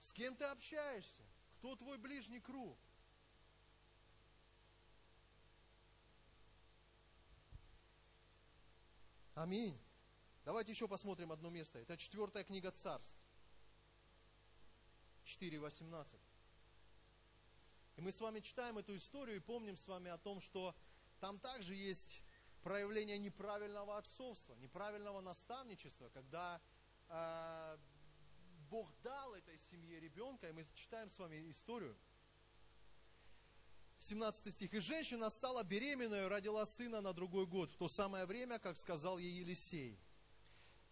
С 0.00 0.12
кем 0.12 0.36
ты 0.36 0.44
общаешься? 0.44 1.22
Кто 1.58 1.76
твой 1.76 1.98
ближний 1.98 2.40
круг? 2.40 2.78
Аминь. 9.34 9.78
Давайте 10.44 10.72
еще 10.72 10.86
посмотрим 10.86 11.32
одно 11.32 11.50
место. 11.50 11.78
Это 11.78 11.96
четвертая 11.96 12.44
книга 12.44 12.70
царств. 12.70 13.18
4.18. 15.24 16.20
И 17.96 18.00
мы 18.00 18.10
с 18.10 18.20
вами 18.20 18.40
читаем 18.40 18.78
эту 18.78 18.96
историю 18.96 19.36
и 19.36 19.40
помним 19.40 19.76
с 19.76 19.86
вами 19.86 20.10
о 20.10 20.18
том, 20.18 20.40
что 20.40 20.74
там 21.20 21.38
также 21.38 21.74
есть 21.74 22.22
проявление 22.62 23.18
неправильного 23.18 23.98
отцовства, 23.98 24.54
неправильного 24.54 25.20
наставничества, 25.20 26.08
когда 26.08 26.60
э, 27.08 27.78
Бог 28.68 28.92
дал 29.02 29.34
этой 29.34 29.58
семье 29.70 30.00
ребенка, 30.00 30.48
и 30.48 30.52
мы 30.52 30.64
читаем 30.74 31.08
с 31.08 31.18
вами 31.18 31.48
историю. 31.50 31.96
17 34.00 34.52
стих. 34.52 34.74
«И 34.74 34.80
женщина 34.80 35.30
стала 35.30 35.62
беременной, 35.62 36.26
родила 36.26 36.66
сына 36.66 37.00
на 37.00 37.12
другой 37.12 37.46
год, 37.46 37.70
в 37.70 37.76
то 37.76 37.88
самое 37.88 38.26
время, 38.26 38.58
как 38.58 38.76
сказал 38.76 39.18
ей 39.18 39.30
Елисей. 39.30 39.98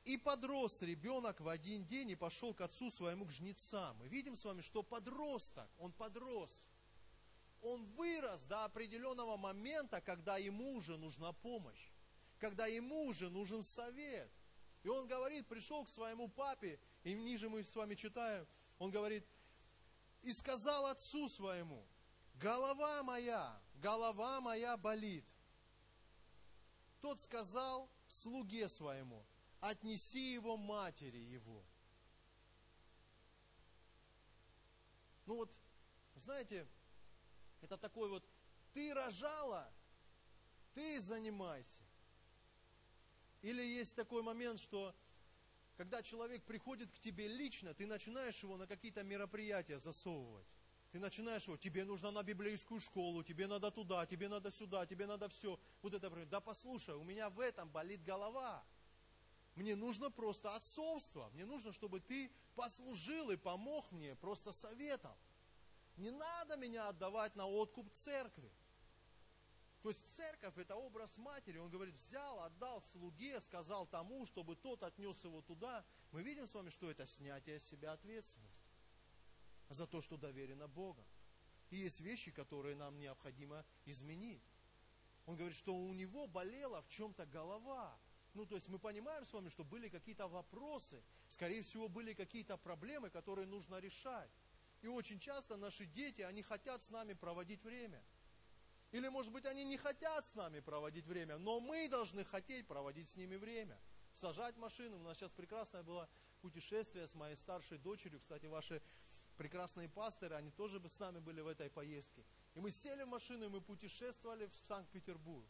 И 0.04 0.16
подрос 0.16 0.82
ребенок 0.82 1.40
в 1.40 1.48
один 1.48 1.84
день 1.84 2.10
и 2.10 2.16
пошел 2.16 2.54
к 2.54 2.60
отцу 2.60 2.90
своему 2.90 3.26
к 3.26 3.30
жнецам». 3.30 3.96
Мы 3.98 4.08
видим 4.08 4.36
с 4.36 4.44
вами, 4.44 4.60
что 4.60 4.82
подросток, 4.82 5.68
он 5.78 5.92
подрос. 5.92 6.64
Он 7.62 7.86
вырос 7.94 8.44
до 8.46 8.64
определенного 8.64 9.36
момента, 9.36 10.00
когда 10.00 10.36
ему 10.36 10.74
уже 10.74 10.98
нужна 10.98 11.32
помощь, 11.32 11.90
когда 12.38 12.66
ему 12.66 13.06
уже 13.06 13.30
нужен 13.30 13.62
совет. 13.62 14.30
И 14.82 14.88
он 14.88 15.06
говорит, 15.06 15.46
пришел 15.46 15.84
к 15.84 15.88
своему 15.88 16.28
папе, 16.28 16.80
и 17.04 17.14
ниже 17.14 17.48
мы 17.48 17.62
с 17.62 17.74
вами 17.76 17.94
читаем, 17.94 18.46
он 18.80 18.90
говорит, 18.90 19.24
и 20.22 20.32
сказал 20.32 20.86
отцу 20.86 21.28
своему, 21.28 21.86
голова 22.34 23.04
моя, 23.04 23.60
голова 23.74 24.40
моя 24.40 24.76
болит. 24.76 25.24
Тот 27.00 27.20
сказал 27.20 27.88
слуге 28.08 28.68
своему, 28.68 29.24
отнеси 29.60 30.32
его 30.32 30.56
матери 30.56 31.18
его. 31.18 31.64
Ну 35.26 35.36
вот, 35.36 35.52
знаете, 36.16 36.66
это 37.62 37.76
такой 37.76 38.08
вот, 38.08 38.24
ты 38.72 38.92
рожала, 38.92 39.70
ты 40.74 41.00
занимайся. 41.00 41.82
Или 43.40 43.62
есть 43.62 43.96
такой 43.96 44.22
момент, 44.22 44.60
что 44.60 44.94
когда 45.76 46.02
человек 46.02 46.44
приходит 46.44 46.90
к 46.90 46.98
тебе 46.98 47.28
лично, 47.28 47.74
ты 47.74 47.86
начинаешь 47.86 48.42
его 48.42 48.56
на 48.56 48.66
какие-то 48.66 49.02
мероприятия 49.02 49.78
засовывать. 49.78 50.46
Ты 50.92 50.98
начинаешь 50.98 51.44
его, 51.44 51.56
тебе 51.56 51.84
нужно 51.84 52.10
на 52.10 52.22
библейскую 52.22 52.78
школу, 52.78 53.22
тебе 53.22 53.46
надо 53.46 53.70
туда, 53.70 54.04
тебе 54.06 54.28
надо 54.28 54.50
сюда, 54.50 54.84
тебе 54.86 55.06
надо 55.06 55.28
все. 55.30 55.58
Вот 55.80 55.94
это, 55.94 56.10
да 56.26 56.40
послушай, 56.40 56.94
у 56.94 57.02
меня 57.02 57.30
в 57.30 57.40
этом 57.40 57.70
болит 57.70 58.04
голова. 58.04 58.62
Мне 59.54 59.74
нужно 59.74 60.10
просто 60.10 60.54
отцовство. 60.54 61.30
Мне 61.32 61.44
нужно, 61.44 61.72
чтобы 61.72 62.00
ты 62.00 62.30
послужил 62.54 63.30
и 63.30 63.36
помог 63.36 63.90
мне 63.92 64.14
просто 64.16 64.52
советом. 64.52 65.14
Не 65.96 66.10
надо 66.10 66.56
меня 66.56 66.88
отдавать 66.88 67.36
на 67.36 67.46
откуп 67.46 67.90
церкви. 67.92 68.50
То 69.82 69.88
есть 69.88 70.08
церковь 70.14 70.56
это 70.58 70.76
образ 70.76 71.18
матери. 71.18 71.58
Он 71.58 71.68
говорит, 71.68 71.96
взял, 71.96 72.40
отдал 72.40 72.80
слуге, 72.82 73.40
сказал 73.40 73.86
тому, 73.86 74.24
чтобы 74.26 74.54
тот 74.54 74.82
отнес 74.84 75.22
его 75.24 75.42
туда. 75.42 75.84
Мы 76.12 76.22
видим 76.22 76.46
с 76.46 76.54
вами, 76.54 76.70
что 76.70 76.90
это 76.90 77.04
снятие 77.04 77.58
с 77.58 77.64
себя 77.64 77.92
ответственности 77.92 78.70
за 79.68 79.86
то, 79.86 80.00
что 80.00 80.16
доверено 80.16 80.68
Богом. 80.68 81.06
И 81.70 81.76
есть 81.78 82.00
вещи, 82.00 82.30
которые 82.30 82.76
нам 82.76 82.98
необходимо 82.98 83.64
изменить. 83.84 84.44
Он 85.26 85.36
говорит, 85.36 85.56
что 85.56 85.74
у 85.74 85.92
него 85.94 86.26
болела 86.26 86.82
в 86.82 86.88
чем-то 86.88 87.26
голова. 87.26 87.98
Ну, 88.34 88.46
то 88.46 88.54
есть 88.54 88.68
мы 88.68 88.78
понимаем 88.78 89.24
с 89.24 89.32
вами, 89.32 89.48
что 89.48 89.64
были 89.64 89.88
какие-то 89.88 90.28
вопросы, 90.28 91.02
скорее 91.28 91.62
всего, 91.62 91.88
были 91.88 92.14
какие-то 92.14 92.56
проблемы, 92.56 93.10
которые 93.10 93.46
нужно 93.46 93.78
решать. 93.78 94.30
И 94.82 94.88
очень 94.88 95.20
часто 95.20 95.56
наши 95.56 95.86
дети, 95.86 96.22
они 96.22 96.42
хотят 96.42 96.82
с 96.82 96.90
нами 96.90 97.14
проводить 97.14 97.62
время. 97.62 98.02
Или, 98.90 99.08
может 99.08 99.32
быть, 99.32 99.46
они 99.46 99.64
не 99.64 99.76
хотят 99.76 100.26
с 100.26 100.34
нами 100.34 100.60
проводить 100.60 101.06
время, 101.06 101.38
но 101.38 101.60
мы 101.60 101.88
должны 101.88 102.24
хотеть 102.24 102.66
проводить 102.66 103.08
с 103.08 103.16
ними 103.16 103.36
время. 103.36 103.80
Сажать 104.14 104.56
машину. 104.56 104.98
У 104.98 105.02
нас 105.02 105.16
сейчас 105.16 105.30
прекрасное 105.32 105.82
было 105.82 106.08
путешествие 106.42 107.06
с 107.06 107.14
моей 107.14 107.36
старшей 107.36 107.78
дочерью. 107.78 108.20
Кстати, 108.20 108.46
ваши 108.46 108.82
прекрасные 109.36 109.88
пасторы, 109.88 110.34
они 110.34 110.50
тоже 110.50 110.78
бы 110.78 110.88
с 110.88 110.98
нами 110.98 111.20
были 111.20 111.40
в 111.40 111.46
этой 111.46 111.70
поездке. 111.70 112.26
И 112.54 112.60
мы 112.60 112.70
сели 112.70 113.04
в 113.04 113.08
машину, 113.08 113.46
и 113.46 113.48
мы 113.48 113.60
путешествовали 113.60 114.46
в 114.46 114.56
Санкт-Петербург. 114.66 115.46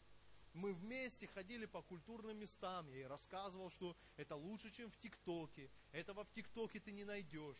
Мы 0.53 0.71
вместе 0.73 1.27
ходили 1.27 1.65
по 1.65 1.81
культурным 1.81 2.37
местам. 2.37 2.87
Я 2.87 2.95
ей 2.95 3.07
рассказывал, 3.07 3.71
что 3.71 3.97
это 4.15 4.35
лучше, 4.35 4.71
чем 4.71 4.91
в 4.91 4.97
ТикТоке. 4.97 5.69
Этого 5.91 6.23
в 6.23 6.31
ТикТоке 6.31 6.79
ты 6.79 6.91
не 6.91 7.03
найдешь. 7.03 7.57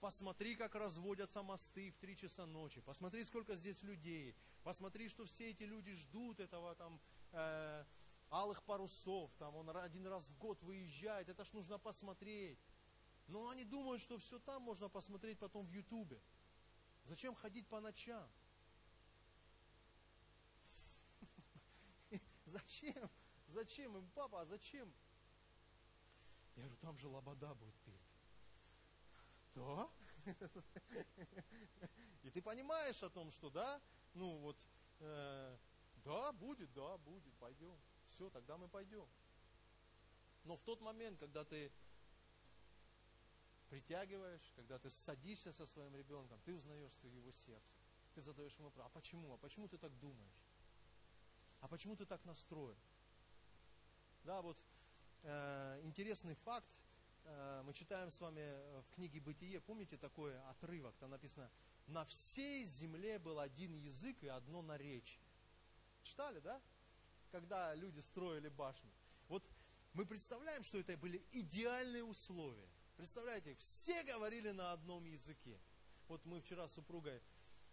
Посмотри, 0.00 0.54
как 0.54 0.74
разводятся 0.76 1.42
мосты 1.42 1.90
в 1.90 1.96
три 1.98 2.16
часа 2.16 2.46
ночи. 2.46 2.80
Посмотри, 2.80 3.24
сколько 3.24 3.56
здесь 3.56 3.82
людей. 3.82 4.36
Посмотри, 4.62 5.08
что 5.08 5.24
все 5.24 5.50
эти 5.50 5.64
люди 5.64 5.92
ждут 5.92 6.38
этого 6.38 6.74
там 6.76 7.00
э, 7.32 7.84
алых 8.30 8.62
парусов. 8.62 9.34
Там 9.38 9.56
он 9.56 9.76
один 9.76 10.06
раз 10.06 10.28
в 10.28 10.38
год 10.38 10.62
выезжает. 10.62 11.28
Это 11.28 11.44
ж 11.44 11.52
нужно 11.52 11.78
посмотреть. 11.78 12.60
Но 13.26 13.48
они 13.48 13.64
думают, 13.64 14.00
что 14.00 14.18
все 14.18 14.38
там 14.38 14.62
можно 14.62 14.88
посмотреть 14.88 15.38
потом 15.38 15.66
в 15.66 15.70
Ютубе. 15.70 16.22
Зачем 17.04 17.34
ходить 17.34 17.66
по 17.66 17.80
ночам? 17.80 18.28
Зачем? 22.46 23.10
Зачем 23.48 23.96
им, 23.96 24.08
папа, 24.14 24.42
а 24.42 24.44
зачем? 24.44 24.92
Я 26.54 26.62
говорю, 26.64 26.76
там 26.76 26.98
же 26.98 27.08
лобода 27.08 27.54
будет 27.54 27.74
петь. 27.80 27.97
Да? 29.54 29.88
И 32.22 32.30
ты 32.30 32.42
понимаешь 32.42 33.02
о 33.02 33.10
том, 33.10 33.30
что 33.30 33.50
да, 33.50 33.80
ну 34.14 34.36
вот, 34.38 34.56
э, 35.00 35.56
да, 36.04 36.32
будет, 36.32 36.72
да, 36.74 36.98
будет, 36.98 37.32
пойдем. 37.34 37.78
Все, 38.08 38.30
тогда 38.30 38.56
мы 38.56 38.68
пойдем. 38.68 39.08
Но 40.44 40.56
в 40.56 40.62
тот 40.62 40.80
момент, 40.80 41.18
когда 41.18 41.44
ты 41.44 41.70
притягиваешь, 43.68 44.52
когда 44.56 44.78
ты 44.78 44.90
садишься 44.90 45.52
со 45.52 45.66
своим 45.66 45.94
ребенком, 45.94 46.40
ты 46.44 46.54
узнаешь 46.54 46.98
его 47.02 47.30
сердце. 47.32 47.74
Ты 48.14 48.20
задаешь 48.20 48.54
ему 48.54 48.68
вопрос, 48.68 48.86
а 48.86 48.88
почему? 48.88 49.34
А 49.34 49.36
почему 49.36 49.68
ты 49.68 49.78
так 49.78 49.96
думаешь? 49.98 50.48
А 51.60 51.68
почему 51.68 51.96
ты 51.96 52.06
так 52.06 52.24
настроен? 52.24 52.78
Да, 54.24 54.42
вот 54.42 54.58
э, 55.22 55.80
интересный 55.84 56.34
факт, 56.34 56.68
мы 57.64 57.74
читаем 57.74 58.10
с 58.10 58.20
вами 58.20 58.40
э, 58.40 58.82
в 58.82 58.94
книге 58.94 59.20
«Бытие», 59.20 59.60
помните 59.60 59.96
такой 59.96 60.38
отрывок, 60.50 60.96
там 60.96 61.10
написано, 61.10 61.50
на 61.86 62.04
всей 62.04 62.64
земле 62.64 63.18
был 63.18 63.38
один 63.38 63.74
язык 63.74 64.22
и 64.22 64.28
одно 64.28 64.62
наречие. 64.62 65.22
Читали, 66.02 66.40
да? 66.40 66.62
Когда 67.30 67.74
люди 67.74 68.00
строили 68.00 68.48
башни. 68.48 68.90
Вот 69.28 69.44
мы 69.92 70.06
представляем, 70.06 70.62
что 70.62 70.78
это 70.78 70.96
были 70.96 71.22
идеальные 71.32 72.04
условия. 72.04 72.68
Представляете, 72.96 73.54
все 73.56 74.02
говорили 74.02 74.50
на 74.50 74.72
одном 74.72 75.04
языке. 75.04 75.60
Вот 76.08 76.24
мы 76.24 76.40
вчера 76.40 76.68
с 76.68 76.74
супругой 76.74 77.22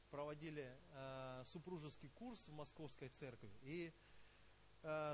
проводили 0.10 0.78
э, 0.91 1.44
супружеский 1.46 2.10
курс 2.10 2.48
в 2.48 2.54
Московской 2.54 3.10
церкви. 3.10 3.52
И 3.62 3.88
э, 3.88 3.91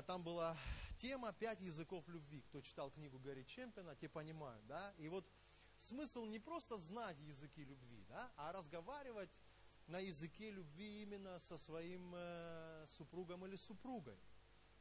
там 0.06 0.22
была 0.22 0.56
тема 0.98 1.32
«Пять 1.32 1.60
языков 1.60 2.06
любви». 2.08 2.42
Кто 2.42 2.60
читал 2.60 2.90
книгу 2.90 3.18
Гарри 3.18 3.44
Чемпиона, 3.44 3.96
те 3.96 4.08
понимают, 4.08 4.66
да? 4.66 4.92
И 4.98 5.08
вот 5.08 5.26
смысл 5.78 6.26
не 6.26 6.38
просто 6.38 6.76
знать 6.76 7.18
языки 7.20 7.64
любви, 7.64 8.04
да, 8.08 8.30
а 8.36 8.52
разговаривать 8.52 9.30
на 9.86 9.98
языке 9.98 10.50
любви 10.50 11.02
именно 11.02 11.38
со 11.38 11.56
своим 11.56 12.12
э, 12.14 12.86
супругом 12.98 13.46
или 13.46 13.56
супругой. 13.56 14.18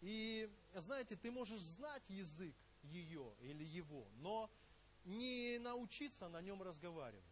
И 0.02 0.50
знаете, 0.74 1.16
ты 1.16 1.32
можешь 1.32 1.62
знать 1.62 2.04
язык 2.10 2.56
ее 2.84 3.34
или 3.40 3.64
его, 3.64 4.08
но 4.16 4.52
не 5.06 5.58
научиться 5.60 6.28
на 6.28 6.42
нем 6.42 6.62
разговаривать. 6.62 7.24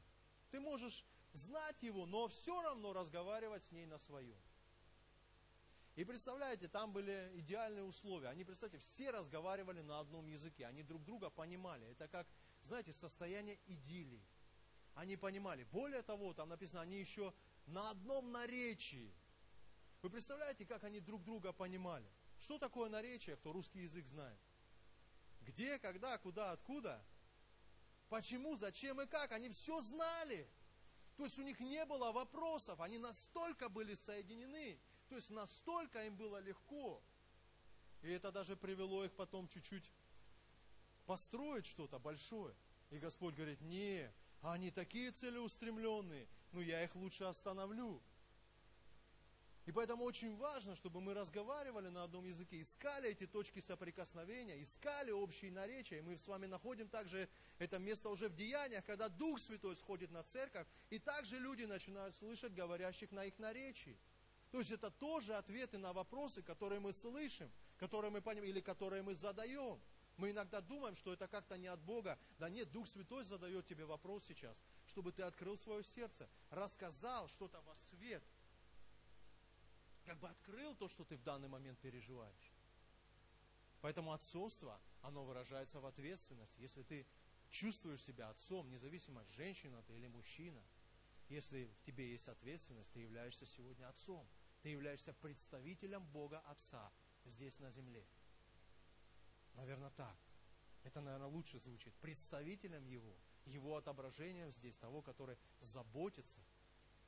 Ты 0.49 0.59
можешь 0.59 1.05
знать 1.33 1.81
его, 1.81 2.05
но 2.05 2.27
все 2.27 2.61
равно 2.61 2.93
разговаривать 2.93 3.63
с 3.65 3.71
ней 3.71 3.85
на 3.85 3.97
своем. 3.97 4.39
И 5.99 6.05
представляете, 6.05 6.69
там 6.69 6.93
были 6.93 7.29
идеальные 7.35 7.83
условия. 7.83 8.29
Они, 8.29 8.45
представьте, 8.45 8.77
все 8.77 9.11
разговаривали 9.11 9.81
на 9.81 9.99
одном 9.99 10.27
языке. 10.27 10.65
Они 10.65 10.81
друг 10.81 11.03
друга 11.03 11.29
понимали. 11.29 11.85
Это 11.87 12.07
как, 12.07 12.25
знаете, 12.63 12.93
состояние 12.93 13.59
идиллии. 13.65 14.25
Они 14.93 15.17
понимали. 15.17 15.65
Более 15.65 16.01
того, 16.01 16.33
там 16.33 16.47
написано, 16.47 16.79
они 16.83 17.01
еще 17.01 17.33
на 17.65 17.89
одном 17.89 18.31
наречии. 18.31 19.13
Вы 20.01 20.09
представляете, 20.09 20.65
как 20.65 20.85
они 20.85 21.01
друг 21.01 21.21
друга 21.25 21.51
понимали? 21.51 22.09
Что 22.37 22.57
такое 22.57 22.89
наречие, 22.89 23.35
кто 23.35 23.51
русский 23.51 23.81
язык 23.81 24.05
знает? 24.05 24.39
Где, 25.41 25.79
когда, 25.79 26.17
куда, 26.17 26.53
откуда? 26.53 27.05
Почему, 28.07 28.55
зачем 28.55 29.01
и 29.01 29.05
как? 29.05 29.33
Они 29.33 29.49
все 29.49 29.81
знали. 29.81 30.49
То 31.17 31.25
есть 31.25 31.37
у 31.37 31.43
них 31.43 31.59
не 31.59 31.83
было 31.83 32.13
вопросов, 32.13 32.79
они 32.79 32.99
настолько 32.99 33.67
были 33.67 33.95
соединены, 33.95 34.79
то 35.09 35.15
есть 35.15 35.31
настолько 35.31 36.05
им 36.05 36.15
было 36.15 36.39
легко. 36.39 37.01
И 38.01 38.09
это 38.09 38.31
даже 38.31 38.55
привело 38.55 39.03
их 39.03 39.11
потом 39.13 39.47
чуть-чуть 39.47 39.91
построить 41.05 41.65
что-то 41.65 41.99
большое. 41.99 42.55
И 42.91 42.99
Господь 42.99 43.35
говорит, 43.35 43.59
не, 43.61 44.11
они 44.41 44.71
такие 44.71 45.11
целеустремленные, 45.11 46.27
ну 46.51 46.61
я 46.61 46.83
их 46.83 46.95
лучше 46.95 47.23
остановлю. 47.23 48.01
И 49.65 49.71
поэтому 49.71 50.03
очень 50.03 50.35
важно, 50.37 50.75
чтобы 50.75 51.01
мы 51.01 51.13
разговаривали 51.13 51.89
на 51.89 52.03
одном 52.03 52.25
языке, 52.25 52.61
искали 52.61 53.09
эти 53.09 53.27
точки 53.27 53.59
соприкосновения, 53.59 54.61
искали 54.61 55.11
общие 55.11 55.51
наречия. 55.51 55.99
И 55.99 56.01
мы 56.01 56.17
с 56.17 56.27
вами 56.27 56.47
находим 56.47 56.87
также 56.87 57.29
это 57.59 57.77
место 57.77 58.09
уже 58.09 58.29
в 58.29 58.35
деяниях, 58.35 58.85
когда 58.85 59.09
Дух 59.09 59.39
Святой 59.39 59.75
сходит 59.75 60.09
на 60.09 60.23
церковь, 60.23 60.65
и 60.89 60.97
также 60.97 61.37
люди 61.37 61.65
начинают 61.65 62.15
слышать 62.15 62.53
говорящих 62.53 63.11
на 63.11 63.25
их 63.25 63.37
наречии. 63.37 63.95
То 64.51 64.59
есть 64.59 64.71
это 64.71 64.89
тоже 64.89 65.35
ответы 65.35 65.77
на 65.77 65.93
вопросы, 65.93 66.41
которые 66.41 66.79
мы 66.79 66.91
слышим, 66.91 67.51
которые 67.77 68.11
мы 68.11 68.21
понимаем 68.21 68.49
или 68.49 68.61
которые 68.61 69.03
мы 69.03 69.13
задаем. 69.13 69.79
Мы 70.17 70.31
иногда 70.31 70.59
думаем, 70.59 70.95
что 70.95 71.13
это 71.13 71.27
как-то 71.27 71.57
не 71.57 71.67
от 71.67 71.79
Бога. 71.81 72.19
Да 72.39 72.49
нет, 72.49 72.71
Дух 72.71 72.87
Святой 72.87 73.23
задает 73.23 73.67
тебе 73.67 73.85
вопрос 73.85 74.25
сейчас, 74.25 74.61
чтобы 74.87 75.11
ты 75.11 75.21
открыл 75.21 75.57
свое 75.57 75.83
сердце, 75.83 76.27
рассказал 76.49 77.27
что-то 77.29 77.61
во 77.61 77.75
свет– 77.75 78.23
как 80.09 80.17
бы 80.17 80.27
открыл 80.27 80.73
то, 80.73 80.89
что 80.89 81.05
ты 81.05 81.17
в 81.17 81.23
данный 81.23 81.47
момент 81.47 81.77
переживаешь. 81.79 82.51
Поэтому 83.79 84.11
отцовство, 84.11 84.81
оно 85.03 85.23
выражается 85.23 85.79
в 85.79 85.85
ответственности. 85.85 86.59
Если 86.59 86.81
ты 86.81 87.05
чувствуешь 87.51 88.01
себя 88.01 88.29
отцом, 88.29 88.67
независимо, 88.71 89.23
женщина 89.25 89.83
ты 89.83 89.93
или 89.93 90.07
мужчина, 90.07 90.63
если 91.27 91.65
в 91.65 91.81
тебе 91.83 92.09
есть 92.09 92.27
ответственность, 92.27 92.91
ты 92.91 93.01
являешься 93.01 93.45
сегодня 93.45 93.87
отцом. 93.87 94.27
Ты 94.61 94.69
являешься 94.69 95.13
представителем 95.13 96.05
Бога 96.07 96.39
Отца 96.47 96.91
здесь 97.25 97.59
на 97.59 97.71
земле. 97.71 98.05
Наверное, 99.53 99.89
так. 99.91 100.15
Это, 100.83 101.01
наверное, 101.01 101.27
лучше 101.27 101.59
звучит. 101.59 101.93
Представителем 101.95 102.85
Его, 102.85 103.15
Его 103.45 103.77
отображением 103.77 104.51
здесь, 104.51 104.77
того, 104.77 105.01
который 105.01 105.37
заботится 105.59 106.39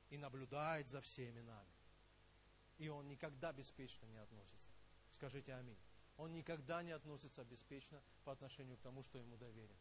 и 0.09 0.17
наблюдает 0.17 0.87
за 0.87 1.01
всеми 1.01 1.41
нами. 1.41 1.71
И 2.77 2.89
он 2.89 3.07
никогда 3.07 3.53
беспечно 3.53 4.05
не 4.07 4.17
относится. 4.17 4.71
Скажите 5.13 5.53
аминь. 5.53 5.77
Он 6.17 6.33
никогда 6.33 6.83
не 6.83 6.91
относится 6.91 7.43
беспечно 7.43 8.01
по 8.23 8.31
отношению 8.31 8.77
к 8.77 8.81
тому, 8.81 9.03
что 9.03 9.17
ему 9.17 9.37
доверено. 9.37 9.79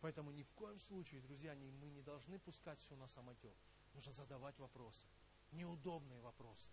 Поэтому 0.00 0.30
ни 0.30 0.42
в 0.42 0.50
коем 0.52 0.78
случае, 0.78 1.20
друзья, 1.20 1.54
мы 1.54 1.90
не 1.90 2.02
должны 2.02 2.38
пускать 2.38 2.80
все 2.80 2.96
на 2.96 3.06
самотек. 3.06 3.54
Нужно 3.92 4.12
задавать 4.12 4.58
вопросы. 4.58 5.06
Неудобные 5.52 6.20
вопросы. 6.20 6.70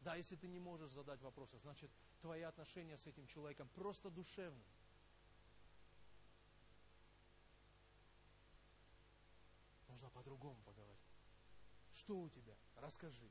Да, 0.00 0.16
если 0.16 0.36
ты 0.36 0.48
не 0.48 0.58
можешь 0.58 0.90
задать 0.90 1.20
вопросы, 1.20 1.58
значит, 1.58 1.90
твои 2.20 2.42
отношения 2.42 2.98
с 2.98 3.06
этим 3.06 3.26
человеком 3.26 3.68
просто 3.68 4.10
душевные. 4.10 4.72
Нужно 9.88 10.10
по-другому 10.10 10.60
поговорить. 10.62 10.98
Что 11.92 12.18
у 12.18 12.28
тебя? 12.28 12.56
Расскажи. 12.76 13.30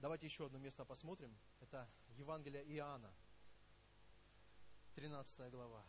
Давайте 0.00 0.26
еще 0.26 0.46
одно 0.46 0.58
место 0.58 0.84
посмотрим. 0.84 1.36
Это 1.60 1.90
Евангелие 2.10 2.64
Иоанна, 2.64 3.12
13 4.94 5.50
глава. 5.50 5.84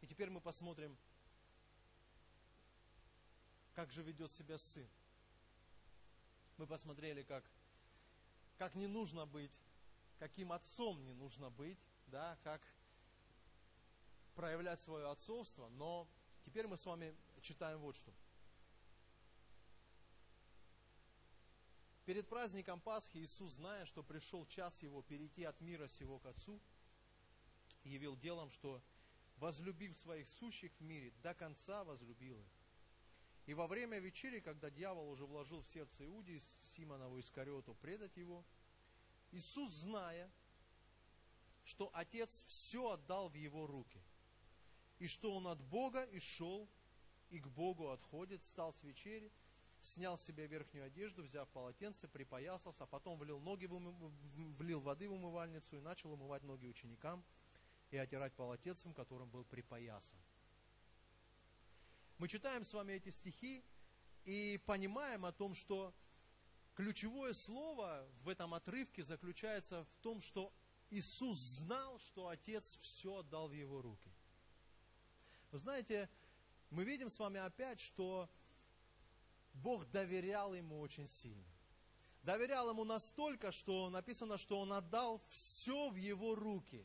И 0.00 0.03
теперь 0.14 0.30
мы 0.30 0.40
посмотрим, 0.40 0.96
как 3.72 3.90
же 3.90 4.00
ведет 4.00 4.30
себя 4.30 4.58
сын. 4.58 4.88
Мы 6.56 6.68
посмотрели, 6.68 7.24
как, 7.24 7.44
как 8.56 8.76
не 8.76 8.86
нужно 8.86 9.26
быть, 9.26 9.50
каким 10.20 10.52
отцом 10.52 11.04
не 11.04 11.12
нужно 11.14 11.50
быть, 11.50 11.80
да, 12.06 12.38
как 12.44 12.62
проявлять 14.36 14.78
свое 14.78 15.10
отцовство, 15.10 15.68
но 15.70 16.06
теперь 16.44 16.68
мы 16.68 16.76
с 16.76 16.86
вами 16.86 17.12
читаем 17.42 17.80
вот 17.80 17.96
что. 17.96 18.14
Перед 22.04 22.28
праздником 22.28 22.80
Пасхи 22.80 23.18
Иисус, 23.18 23.54
зная, 23.54 23.84
что 23.84 24.04
пришел 24.04 24.46
час 24.46 24.80
Его 24.80 25.02
перейти 25.02 25.42
от 25.42 25.60
мира 25.60 25.88
сего 25.88 26.20
к 26.20 26.26
Отцу, 26.26 26.60
явил 27.82 28.16
делом, 28.16 28.52
что, 28.52 28.80
возлюбив 29.44 29.96
своих 29.96 30.26
сущих 30.26 30.72
в 30.78 30.80
мире, 30.80 31.12
до 31.22 31.34
конца 31.34 31.84
возлюбил 31.84 32.40
их. 32.40 32.52
И 33.46 33.54
во 33.54 33.66
время 33.66 33.98
вечери, 33.98 34.40
когда 34.40 34.70
дьявол 34.70 35.10
уже 35.10 35.26
вложил 35.26 35.60
в 35.60 35.68
сердце 35.68 36.06
Иудии 36.06 36.38
Симонову 36.76 37.20
Искариоту 37.20 37.74
предать 37.74 38.16
его, 38.16 38.44
Иисус, 39.32 39.70
зная, 39.70 40.30
что 41.64 41.90
Отец 41.92 42.44
все 42.44 42.92
отдал 42.92 43.28
в 43.28 43.34
его 43.34 43.66
руки– 43.66 44.02
и 44.98 45.06
что 45.06 45.34
он 45.34 45.46
от 45.46 45.60
Бога 45.60 46.04
и 46.04 46.18
шел, 46.18 46.68
и 47.28 47.38
к 47.38 47.48
Богу 47.48 47.90
отходит, 47.90 48.42
встал 48.42 48.72
с 48.72 48.82
вечери, 48.82 49.30
снял 49.80 50.16
себе 50.16 50.46
верхнюю 50.46 50.86
одежду, 50.86 51.22
взяв 51.22 51.48
полотенце, 51.50 52.08
припоясался, 52.08 52.84
а 52.84 52.86
потом 52.86 53.18
влил, 53.18 53.38
ноги 53.40 53.66
в 53.66 53.74
умы, 53.74 53.92
влил 54.56 54.80
воды 54.80 55.08
в 55.08 55.12
умывальницу 55.12 55.76
и 55.76 55.80
начал 55.80 56.12
умывать 56.12 56.42
ноги 56.42 56.66
ученикам 56.66 57.24
и 57.94 57.98
отирать 57.98 58.34
полотенцем, 58.34 58.92
которым 58.92 59.28
был 59.30 59.44
припоясан. 59.44 60.18
Мы 62.18 62.28
читаем 62.28 62.64
с 62.64 62.72
вами 62.72 62.92
эти 62.92 63.10
стихи 63.10 63.64
и 64.24 64.60
понимаем 64.66 65.24
о 65.24 65.32
том, 65.32 65.54
что 65.54 65.94
ключевое 66.74 67.32
слово 67.32 68.06
в 68.22 68.28
этом 68.28 68.54
отрывке 68.54 69.02
заключается 69.02 69.84
в 69.84 70.02
том, 70.02 70.20
что 70.20 70.52
Иисус 70.90 71.38
знал, 71.38 71.98
что 71.98 72.28
Отец 72.28 72.78
все 72.82 73.16
отдал 73.16 73.48
в 73.48 73.52
Его 73.52 73.80
руки– 73.82 74.12
вы 75.54 75.58
знаете, 75.58 76.10
мы 76.70 76.82
видим 76.82 77.08
с 77.08 77.16
вами 77.16 77.38
опять, 77.38 77.78
что 77.78 78.28
Бог 79.52 79.88
доверял 79.92 80.52
ему 80.52 80.80
очень 80.80 81.06
сильно. 81.06 81.46
Доверял 82.24 82.70
ему 82.70 82.82
настолько, 82.82 83.52
что 83.52 83.88
написано, 83.88 84.36
что 84.36 84.58
он 84.58 84.72
отдал 84.72 85.22
все 85.28 85.90
в 85.90 85.94
его 85.94 86.34
руки. 86.34 86.84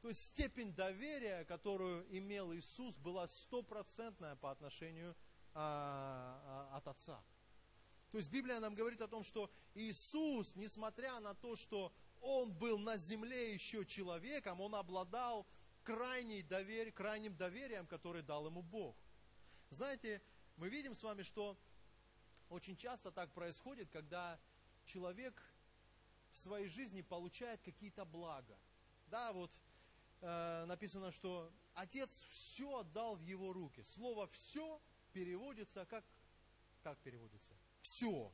То 0.00 0.08
есть 0.08 0.24
степень 0.26 0.72
доверия, 0.74 1.44
которую 1.44 2.06
имел 2.16 2.54
Иисус, 2.54 2.96
была 2.98 3.26
стопроцентная 3.26 4.36
по 4.36 4.50
отношению 4.50 5.16
а, 5.54 6.68
а, 6.72 6.76
от 6.76 6.86
Отца. 6.88 7.22
То 8.10 8.18
есть 8.18 8.30
Библия 8.30 8.60
нам 8.60 8.74
говорит 8.74 9.00
о 9.02 9.08
том, 9.08 9.24
что 9.24 9.50
Иисус, 9.74 10.54
несмотря 10.54 11.18
на 11.20 11.34
то, 11.34 11.56
что 11.56 11.92
Он 12.20 12.52
был 12.52 12.78
на 12.78 12.96
земле 12.96 13.52
еще 13.52 13.84
человеком, 13.84 14.60
Он 14.60 14.74
обладал 14.74 15.46
крайний 15.82 16.42
доверие, 16.42 16.92
крайним 16.92 17.36
доверием, 17.36 17.86
которое 17.86 18.22
дал 18.22 18.46
ему 18.46 18.62
Бог. 18.62 18.96
Знаете, 19.70 20.22
мы 20.56 20.68
видим 20.68 20.94
с 20.94 21.02
вами, 21.02 21.22
что 21.22 21.58
очень 22.48 22.76
часто 22.76 23.10
так 23.10 23.32
происходит, 23.32 23.90
когда 23.90 24.38
человек 24.84 25.42
в 26.32 26.38
своей 26.38 26.68
жизни 26.68 27.02
получает 27.02 27.60
какие-то 27.62 28.04
блага. 28.04 28.58
Да, 29.06 29.32
вот 29.32 29.50
э, 30.20 30.64
написано, 30.66 31.10
что 31.12 31.52
Отец 31.74 32.26
все 32.30 32.78
отдал 32.78 33.16
в 33.16 33.20
его 33.20 33.52
руки. 33.52 33.82
Слово 33.82 34.26
«все» 34.28 34.80
переводится 35.12 35.84
как, 35.86 36.04
как 36.82 36.98
переводится? 36.98 37.52
Все. 37.82 38.32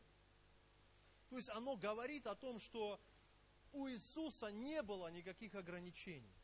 То 1.28 1.36
есть 1.36 1.48
оно 1.50 1.76
говорит 1.76 2.26
о 2.26 2.34
том, 2.34 2.58
что 2.58 3.00
у 3.72 3.88
Иисуса 3.88 4.50
не 4.50 4.82
было 4.82 5.10
никаких 5.10 5.54
ограничений. 5.54 6.34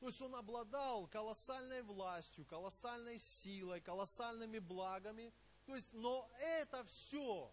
То 0.00 0.06
есть 0.08 0.20
он 0.20 0.34
обладал 0.34 1.06
колоссальной 1.06 1.82
властью, 1.82 2.44
колоссальной 2.46 3.20
силой, 3.20 3.80
колоссальными 3.80 4.58
благами. 4.58 5.32
То 5.64 5.76
есть, 5.76 5.92
но 5.92 6.28
это 6.40 6.82
все. 6.84 7.52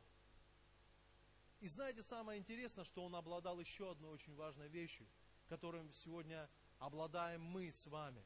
И 1.60 1.68
знаете, 1.68 2.02
самое 2.02 2.40
интересное, 2.40 2.86
что 2.86 3.04
он 3.04 3.16
обладал 3.16 3.60
еще 3.60 3.92
одной 3.92 4.14
очень 4.14 4.34
важной 4.36 4.70
вещью, 4.70 5.08
которым 5.48 5.94
сегодня 5.94 6.50
обладаем 6.80 7.42
мы 7.42 7.72
с 7.72 7.86
вами. 7.86 8.26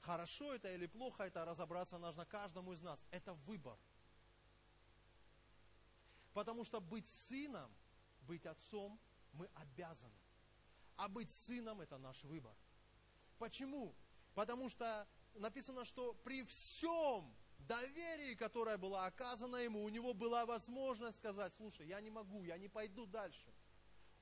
Хорошо 0.00 0.52
это 0.54 0.72
или 0.74 0.86
плохо, 0.86 1.22
это 1.22 1.44
разобраться 1.44 1.98
нужно 1.98 2.26
каждому 2.26 2.72
из 2.72 2.82
нас. 2.82 3.04
Это 3.10 3.34
выбор. 3.34 3.78
Потому 6.32 6.64
что 6.64 6.80
быть 6.80 7.06
сыном, 7.06 7.70
быть 8.22 8.46
отцом 8.46 8.98
мы 9.32 9.48
обязаны. 9.54 10.18
А 10.96 11.08
быть 11.08 11.30
сыном 11.30 11.80
это 11.80 11.98
наш 11.98 12.24
выбор. 12.24 12.54
Почему? 13.38 13.94
Потому 14.34 14.68
что 14.68 15.06
написано, 15.34 15.84
что 15.84 16.14
при 16.14 16.42
всем 16.42 17.34
доверии, 17.58 18.34
которое 18.34 18.76
было 18.76 19.06
оказано 19.06 19.56
ему, 19.56 19.84
у 19.84 19.88
него 19.88 20.14
была 20.14 20.46
возможность 20.46 21.18
сказать, 21.18 21.52
слушай, 21.54 21.86
я 21.86 22.00
не 22.00 22.10
могу, 22.10 22.44
я 22.44 22.58
не 22.58 22.68
пойду 22.68 23.06
дальше. 23.06 23.52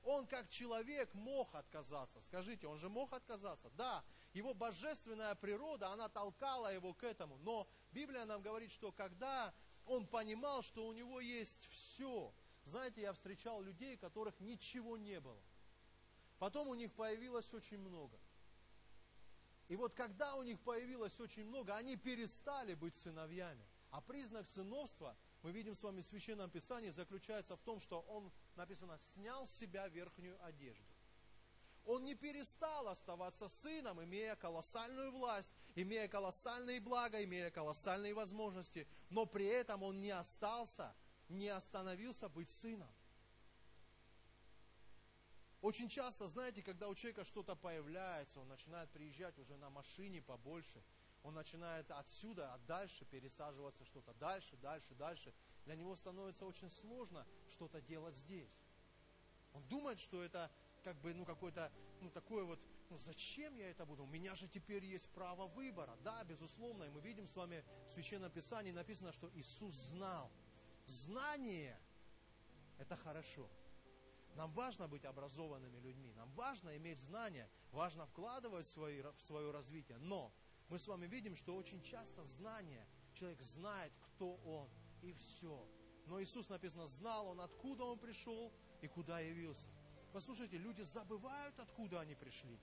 Он 0.03 0.25
как 0.25 0.49
человек 0.49 1.13
мог 1.13 1.53
отказаться. 1.53 2.21
Скажите, 2.21 2.67
он 2.67 2.79
же 2.79 2.89
мог 2.89 3.13
отказаться? 3.13 3.69
Да, 3.71 4.03
его 4.33 4.53
божественная 4.53 5.35
природа, 5.35 5.89
она 5.89 6.09
толкала 6.09 6.73
его 6.73 6.93
к 6.93 7.03
этому. 7.03 7.37
Но 7.39 7.67
Библия 7.91 8.25
нам 8.25 8.41
говорит, 8.41 8.71
что 8.71 8.91
когда 8.91 9.53
он 9.85 10.07
понимал, 10.07 10.61
что 10.61 10.87
у 10.87 10.93
него 10.93 11.19
есть 11.19 11.67
все. 11.71 12.33
Знаете, 12.65 13.01
я 13.01 13.13
встречал 13.13 13.61
людей, 13.61 13.97
которых 13.97 14.39
ничего 14.39 14.97
не 14.97 15.19
было. 15.19 15.41
Потом 16.39 16.67
у 16.67 16.73
них 16.73 16.91
появилось 16.93 17.53
очень 17.53 17.77
много– 17.77 18.19
и 19.71 19.77
вот 19.77 19.93
когда 19.93 20.35
у 20.35 20.43
них 20.43 20.59
появилось 20.59 21.17
очень 21.21 21.45
много, 21.45 21.73
они 21.77 21.95
перестали 21.95 22.73
быть 22.73 22.93
сыновьями. 22.93 23.65
А 23.89 24.01
признак 24.01 24.45
сыновства, 24.45 25.15
мы 25.43 25.53
видим 25.53 25.75
с 25.75 25.81
вами 25.81 26.01
в 26.01 26.05
Священном 26.07 26.49
Писании, 26.49 26.89
заключается 26.89 27.55
в 27.55 27.61
том, 27.61 27.79
что 27.79 28.01
он, 28.01 28.33
написано, 28.55 28.97
снял 29.13 29.45
с 29.45 29.51
себя 29.51 29.87
верхнюю 29.87 30.43
одежду. 30.43 30.85
Он 31.85 32.03
не 32.05 32.13
перестал 32.13 32.87
оставаться 32.87 33.47
сыном, 33.47 34.03
имея 34.03 34.35
колоссальную 34.35 35.11
власть, 35.11 35.51
имея 35.75 36.07
колоссальные 36.07 36.79
блага, 36.79 37.23
имея 37.23 37.49
колоссальные 37.49 38.13
возможности, 38.13 38.87
но 39.09 39.25
при 39.25 39.45
этом 39.45 39.81
он 39.81 39.99
не 39.99 40.11
остался, 40.11 40.93
не 41.27 41.49
остановился 41.49 42.29
быть 42.29 42.49
сыном. 42.49 42.93
Очень 45.61 45.89
часто, 45.89 46.27
знаете, 46.27 46.63
когда 46.63 46.87
у 46.87 46.95
человека 46.95 47.23
что-то 47.23 47.55
появляется, 47.55 48.39
он 48.39 48.47
начинает 48.47 48.89
приезжать 48.91 49.37
уже 49.37 49.57
на 49.57 49.69
машине 49.69 50.21
побольше, 50.21 50.83
он 51.23 51.35
начинает 51.35 51.89
отсюда, 51.91 52.53
а 52.53 52.57
дальше 52.59 53.05
пересаживаться 53.05 53.85
что-то 53.85 54.13
дальше, 54.15 54.57
дальше, 54.57 54.95
дальше. 54.95 55.33
Для 55.65 55.75
него 55.75 55.95
становится 55.95 56.45
очень 56.45 56.69
сложно 56.69 57.25
что-то 57.49 57.81
делать 57.81 58.15
здесь. 58.15 58.51
Он 59.53 59.63
думает, 59.67 59.99
что 59.99 60.23
это 60.23 60.51
как 60.83 60.97
бы, 61.01 61.13
ну, 61.13 61.25
какой-то, 61.25 61.71
ну, 62.01 62.09
такое 62.09 62.43
вот, 62.43 62.59
ну, 62.89 62.97
зачем 62.97 63.55
я 63.55 63.69
это 63.69 63.85
буду? 63.85 64.03
У 64.03 64.07
меня 64.07 64.35
же 64.35 64.47
теперь 64.47 64.83
есть 64.83 65.09
право 65.11 65.47
выбора. 65.47 65.95
Да, 66.03 66.23
безусловно, 66.23 66.85
и 66.85 66.89
мы 66.89 67.01
видим 67.01 67.27
с 67.27 67.35
вами 67.35 67.63
в 67.87 67.91
Священном 67.91 68.31
Писании 68.31 68.71
написано, 68.71 69.11
что 69.11 69.29
Иисус 69.33 69.75
знал. 69.75 70.31
Знание– 70.85 71.79
это 72.79 72.95
хорошо– 72.95 73.49
нам 74.35 74.51
важно 74.53 74.87
быть 74.87 75.05
образованными 75.05 75.79
людьми, 75.79 76.13
нам 76.13 76.31
важно 76.31 76.75
иметь 76.77 76.99
знания, 76.99 77.49
важно 77.71 78.05
вкладывать 78.05 78.65
в, 78.65 78.69
свои, 78.69 79.01
в 79.01 79.21
свое 79.21 79.51
развитие. 79.51 79.97
Но 79.97 80.33
мы 80.69 80.79
с 80.79 80.87
вами 80.87 81.05
видим, 81.05 81.35
что 81.35 81.55
очень 81.55 81.81
часто 81.83 82.23
знание, 82.23 82.87
человек 83.13 83.41
знает, 83.41 83.91
кто 84.01 84.35
он, 84.37 84.69
и 85.01 85.13
все. 85.13 85.67
Но 86.05 86.21
Иисус 86.21 86.49
написано, 86.49 86.87
знал 86.87 87.27
он, 87.27 87.41
откуда 87.41 87.83
он 87.85 87.99
пришел 87.99 88.51
и 88.81 88.87
куда 88.87 89.19
явился. 89.19 89.69
Послушайте, 90.11 90.57
люди 90.57 90.81
забывают, 90.81 91.59
откуда 91.59 92.01
они 92.01 92.15
пришли. 92.15 92.59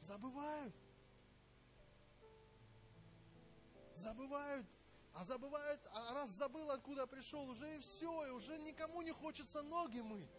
Забывают. 0.00 0.74
Забывают 3.94 4.66
а 5.18 5.24
забывает, 5.24 5.80
а 5.90 6.14
раз 6.14 6.30
забыл, 6.30 6.70
откуда 6.70 7.04
пришел, 7.08 7.48
уже 7.50 7.74
и 7.74 7.80
все, 7.80 8.26
и 8.26 8.30
уже 8.30 8.56
никому 8.58 9.02
не 9.02 9.10
хочется 9.10 9.62
ноги 9.62 9.98
мыть. 9.98 10.30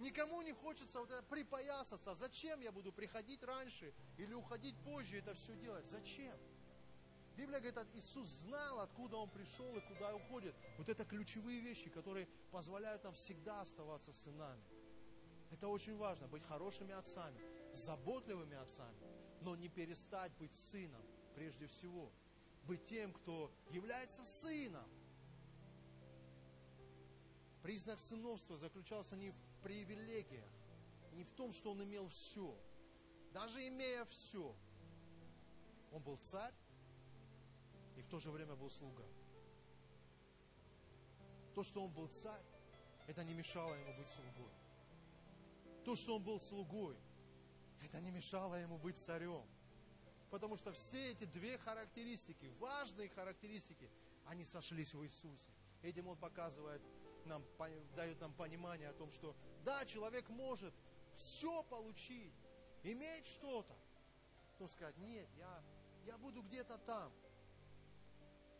Никому 0.00 0.42
не 0.42 0.52
хочется 0.52 0.98
вот 0.98 1.08
это 1.08 1.22
припоясаться. 1.22 2.16
Зачем 2.16 2.60
я 2.60 2.72
буду 2.72 2.92
приходить 2.92 3.44
раньше 3.44 3.94
или 4.16 4.34
уходить 4.34 4.76
позже 4.82 5.18
это 5.18 5.34
все 5.34 5.54
делать? 5.54 5.86
Зачем? 5.86 6.36
Библия 7.36 7.60
говорит, 7.60 7.94
Иисус 7.94 8.28
знал, 8.28 8.80
откуда 8.80 9.16
Он 9.16 9.28
пришел 9.28 9.76
и 9.76 9.80
куда 9.80 10.14
уходит. 10.14 10.54
Вот 10.78 10.88
это 10.88 11.04
ключевые 11.04 11.60
вещи, 11.60 11.90
которые 11.90 12.28
позволяют 12.50 13.04
нам 13.04 13.14
всегда 13.14 13.60
оставаться 13.60 14.12
сынами. 14.12 14.62
Это 15.50 15.68
очень 15.68 15.96
важно, 15.96 16.28
быть 16.28 16.44
хорошими 16.44 16.92
отцами, 16.92 17.40
заботливыми 17.74 18.56
отцами, 18.56 18.98
но 19.40 19.56
не 19.56 19.68
перестать 19.68 20.32
быть 20.38 20.54
сыном 20.54 21.02
прежде 21.34 21.66
всего– 21.66 22.12
быть 22.66 22.84
тем, 22.86 23.12
кто 23.12 23.52
является 23.70 24.24
сыном. 24.24 24.88
Признак 27.62 28.00
сыновства 28.00 28.58
заключался 28.58 29.16
не 29.16 29.30
в 29.30 29.36
привилегиях, 29.62 30.50
не 31.12 31.24
в 31.24 31.30
том, 31.30 31.52
что 31.52 31.70
он 31.70 31.82
имел 31.82 32.08
все. 32.08 32.58
Даже 33.32 33.66
имея 33.68 34.04
все, 34.06 34.54
он 35.90 36.02
был 36.02 36.16
царь 36.18 36.54
в 38.04 38.08
то 38.08 38.18
же 38.18 38.30
время 38.30 38.54
был 38.54 38.70
слуга. 38.70 39.04
То, 41.54 41.62
что 41.62 41.82
он 41.84 41.90
был 41.92 42.08
царь, 42.08 42.44
это 43.06 43.24
не 43.24 43.34
мешало 43.34 43.74
ему 43.74 43.94
быть 43.96 44.08
слугой. 44.08 44.52
То, 45.84 45.94
что 45.96 46.16
он 46.16 46.22
был 46.22 46.40
слугой, 46.40 46.96
это 47.82 48.00
не 48.00 48.10
мешало 48.10 48.54
ему 48.54 48.78
быть 48.78 48.98
царем. 48.98 49.44
Потому 50.30 50.56
что 50.56 50.72
все 50.72 51.12
эти 51.12 51.24
две 51.24 51.58
характеристики, 51.58 52.52
важные 52.58 53.08
характеристики, 53.08 53.90
они 54.26 54.44
сошлись 54.44 54.92
в 54.94 55.02
Иисусе. 55.04 55.48
Этим 55.82 56.08
Он 56.08 56.16
показывает 56.16 56.82
нам, 57.26 57.44
дает 57.94 58.20
нам 58.20 58.32
понимание 58.32 58.88
о 58.88 58.94
том, 58.94 59.10
что 59.10 59.36
да, 59.64 59.84
человек 59.84 60.28
может 60.28 60.74
все 61.16 61.62
получить, 61.64 62.34
иметь 62.82 63.26
что-то, 63.26 63.74
но 64.58 64.66
сказать, 64.68 64.96
нет, 64.98 65.28
я, 65.36 65.62
я 66.06 66.18
буду 66.18 66.42
где-то 66.42 66.78
там, 66.78 67.12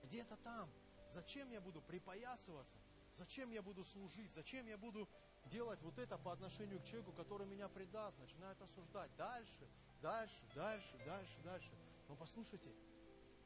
где-то 0.04 0.36
там. 0.36 0.70
Зачем 1.10 1.50
я 1.50 1.60
буду 1.60 1.80
припоясываться? 1.80 2.76
Зачем 3.14 3.50
я 3.50 3.62
буду 3.62 3.84
служить? 3.84 4.32
Зачем 4.32 4.66
я 4.66 4.76
буду 4.76 5.08
делать 5.46 5.80
вот 5.82 5.98
это 5.98 6.18
по 6.18 6.32
отношению 6.32 6.80
к 6.80 6.84
человеку, 6.84 7.12
который 7.12 7.46
меня 7.46 7.68
предаст, 7.68 8.18
начинает 8.18 8.60
осуждать? 8.60 9.14
Дальше, 9.16 9.68
дальше, 10.02 10.42
дальше, 10.54 10.98
дальше, 11.04 11.38
дальше. 11.42 11.70
Но 12.08 12.16
послушайте, 12.16 12.74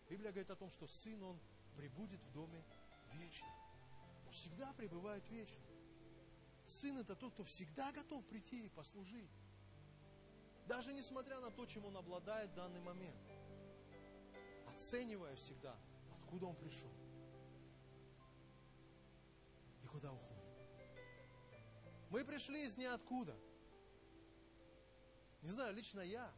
Библия 0.08 0.30
говорит 0.30 0.50
о 0.50 0.56
том, 0.56 0.70
что 0.70 0.86
Сын, 0.86 1.22
Он 1.22 1.38
прибудет 1.76 2.20
в 2.22 2.32
доме 2.32 2.64
вечно. 3.12 3.48
Он 4.26 4.32
всегда 4.32 4.72
пребывает 4.72 5.28
вечно. 5.28 5.64
Сын 6.66 6.98
это 6.98 7.16
тот, 7.16 7.32
кто 7.32 7.44
всегда 7.44 7.92
готов 7.92 8.24
прийти 8.26 8.66
и 8.66 8.68
послужить. 8.68 9.30
Даже 10.66 10.92
несмотря 10.92 11.40
на 11.40 11.50
то, 11.50 11.64
чем 11.64 11.86
он 11.86 11.96
обладает 11.96 12.50
в 12.50 12.54
данный 12.54 12.80
момент. 12.80 13.16
Оценивая 14.66 15.34
всегда, 15.36 15.74
откуда 16.28 16.46
он 16.46 16.56
пришел 16.56 16.90
и 19.82 19.86
куда 19.86 20.12
уходит. 20.12 20.44
Мы 22.10 22.22
пришли 22.22 22.66
из 22.66 22.76
ниоткуда. 22.76 23.34
Не 25.40 25.48
знаю, 25.48 25.74
лично 25.74 26.00
я 26.00 26.30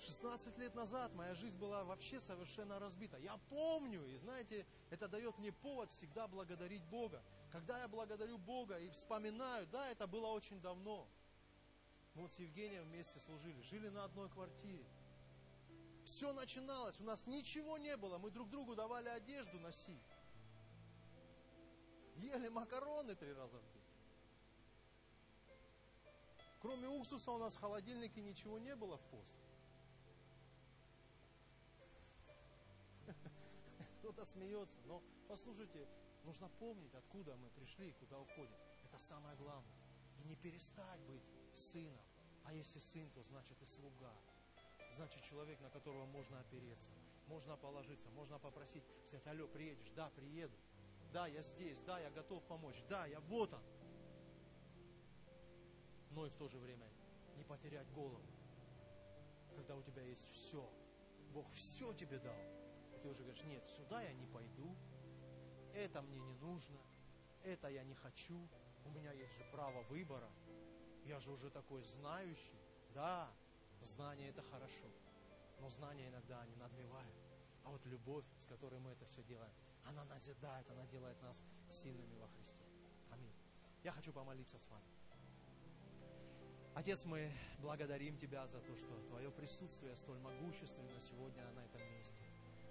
16 0.00 0.58
лет 0.58 0.74
назад 0.74 1.14
моя 1.14 1.32
жизнь 1.36 1.58
была 1.58 1.84
вообще 1.84 2.18
совершенно 2.18 2.80
разбита. 2.80 3.18
Я 3.18 3.36
помню, 3.50 4.04
и 4.06 4.16
знаете, 4.16 4.66
это 4.90 5.06
дает 5.06 5.38
мне 5.38 5.52
повод 5.52 5.92
всегда 5.92 6.26
благодарить 6.26 6.84
Бога. 6.84 7.22
Когда 7.52 7.78
я 7.78 7.86
благодарю 7.86 8.36
Бога 8.36 8.80
и 8.80 8.88
вспоминаю, 8.90 9.68
да, 9.68 9.88
это 9.90 10.08
было 10.08 10.26
очень 10.26 10.60
давно. 10.60 11.08
Мы 12.14 12.22
вот 12.22 12.32
с 12.32 12.38
Евгением 12.40 12.82
вместе 12.86 13.20
служили, 13.20 13.60
жили 13.62 13.88
на 13.90 14.04
одной 14.04 14.28
квартире. 14.28 14.84
Все 16.04 16.32
начиналось, 16.32 17.00
у 17.00 17.04
нас 17.04 17.26
ничего 17.26 17.78
не 17.78 17.96
было, 17.96 18.18
мы 18.18 18.30
друг 18.30 18.50
другу 18.50 18.74
давали 18.74 19.08
одежду 19.08 19.58
носить. 19.60 20.02
Ели 22.16 22.48
макароны 22.48 23.14
три 23.14 23.32
раза 23.32 23.58
в 23.58 23.72
день. 23.72 23.82
Кроме 26.60 26.88
уксуса 26.88 27.32
у 27.32 27.38
нас 27.38 27.54
в 27.54 27.60
холодильнике 27.60 28.20
ничего 28.20 28.58
не 28.58 28.76
было 28.76 28.96
в 28.96 29.02
пост. 29.06 29.36
Кто-то 33.98 34.24
смеется, 34.24 34.76
но 34.84 35.02
послушайте, 35.28 35.88
нужно 36.24 36.48
помнить, 36.48 36.94
откуда 36.94 37.36
мы 37.36 37.50
пришли 37.50 37.88
и 37.88 37.92
куда 37.92 38.20
уходим. 38.20 38.54
Это 38.84 38.98
самое 38.98 39.36
главное. 39.36 39.74
И 40.20 40.24
не 40.24 40.36
перестать 40.36 41.00
быть 41.00 41.24
сыном. 41.52 42.00
А 42.44 42.52
если 42.52 42.78
сын, 42.78 43.10
то 43.10 43.22
значит 43.22 43.60
и 43.60 43.66
слуга. 43.66 44.14
Значит 44.92 45.22
человек, 45.22 45.58
на 45.60 45.70
которого 45.70 46.04
можно 46.06 46.38
опереться, 46.40 46.90
можно 47.26 47.56
положиться, 47.56 48.10
можно 48.10 48.38
попросить, 48.38 48.84
сказать, 49.06 49.26
алло, 49.26 49.46
приедешь? 49.48 49.90
Да, 49.96 50.10
приеду. 50.10 50.56
Да, 51.12 51.26
я 51.26 51.42
здесь, 51.42 51.80
да, 51.80 51.98
я 51.98 52.10
готов 52.10 52.42
помочь, 52.44 52.82
да, 52.88 53.06
я 53.06 53.20
вот 53.20 53.52
он. 53.52 53.62
Но 56.10 56.26
и 56.26 56.30
в 56.30 56.36
то 56.36 56.48
же 56.48 56.58
время 56.58 56.86
не 57.36 57.44
потерять 57.44 57.90
голову, 57.92 58.26
когда 59.56 59.76
у 59.76 59.82
тебя 59.82 60.02
есть 60.02 60.30
все. 60.32 60.68
Бог 61.32 61.50
все 61.52 61.92
тебе 61.94 62.18
дал. 62.18 62.36
И 62.94 62.98
ты 63.00 63.08
уже 63.08 63.22
говоришь, 63.22 63.44
нет, 63.44 63.66
сюда 63.70 64.02
я 64.02 64.12
не 64.12 64.26
пойду, 64.26 64.76
это 65.74 66.02
мне 66.02 66.20
не 66.20 66.34
нужно, 66.34 66.78
это 67.42 67.68
я 67.68 67.82
не 67.82 67.94
хочу, 67.94 68.46
у 68.84 68.90
меня 68.90 69.12
есть 69.12 69.36
же 69.36 69.44
право 69.52 69.82
выбора, 69.84 70.30
я 71.06 71.18
же 71.18 71.30
уже 71.30 71.50
такой 71.50 71.82
знающий. 71.82 72.60
Да, 72.94 73.30
знание 73.84 74.30
это 74.30 74.42
хорошо, 74.42 74.86
но 75.60 75.68
знания 75.68 76.08
иногда 76.08 76.40
они 76.40 76.54
надмевают. 76.56 77.14
А 77.64 77.70
вот 77.70 77.84
любовь, 77.86 78.24
с 78.40 78.46
которой 78.46 78.80
мы 78.80 78.90
это 78.90 79.06
все 79.06 79.22
делаем, 79.22 79.52
она 79.84 80.04
назидает, 80.04 80.68
она 80.70 80.86
делает 80.86 81.20
нас 81.22 81.42
сильными 81.68 82.16
во 82.16 82.28
Христе. 82.28 82.64
Аминь. 83.10 83.34
Я 83.82 83.92
хочу 83.92 84.12
помолиться 84.12 84.58
с 84.58 84.68
вами. 84.68 84.86
Отец, 86.74 87.04
мы 87.04 87.30
благодарим 87.58 88.16
Тебя 88.16 88.46
за 88.46 88.58
то, 88.60 88.74
что 88.76 88.98
Твое 89.08 89.30
присутствие 89.30 89.94
столь 89.94 90.18
могущественно 90.20 90.98
сегодня 91.00 91.44
на 91.50 91.60
этом 91.60 91.82
месте. 91.92 92.22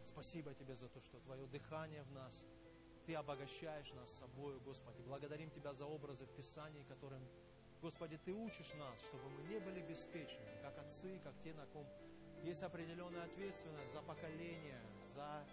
Спасибо 0.05 0.53
Тебе 0.55 0.75
за 0.75 0.89
то, 0.89 0.99
что 1.01 1.19
Твое 1.19 1.45
дыхание 1.47 2.01
в 2.03 2.11
нас, 2.11 2.43
Ты 3.05 3.13
обогащаешь 3.13 3.91
нас 3.93 4.11
собой, 4.11 4.59
Господи. 4.61 5.01
Благодарим 5.03 5.51
Тебя 5.51 5.73
за 5.73 5.85
образы 5.85 6.25
в 6.25 6.35
Писании, 6.35 6.83
которым, 6.83 7.21
Господи, 7.81 8.19
Ты 8.23 8.33
учишь 8.33 8.73
нас, 8.75 8.99
чтобы 9.07 9.27
мы 9.29 9.41
не 9.43 9.59
были 9.59 9.81
беспечными, 9.81 10.61
как 10.61 10.77
отцы, 10.77 11.19
как 11.23 11.33
те, 11.43 11.53
на 11.53 11.65
ком 11.67 11.85
есть 12.43 12.61
определенная 12.61 13.23
ответственность 13.23 13.91
за 13.91 14.01
поколение, 14.01 14.79
за 15.15 15.43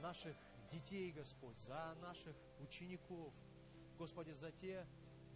наших 0.00 0.34
детей, 0.70 1.12
Господь, 1.12 1.58
за 1.58 1.94
наших 2.00 2.34
учеников, 2.60 3.32
Господи, 3.98 4.32
за 4.32 4.50
те 4.50 4.86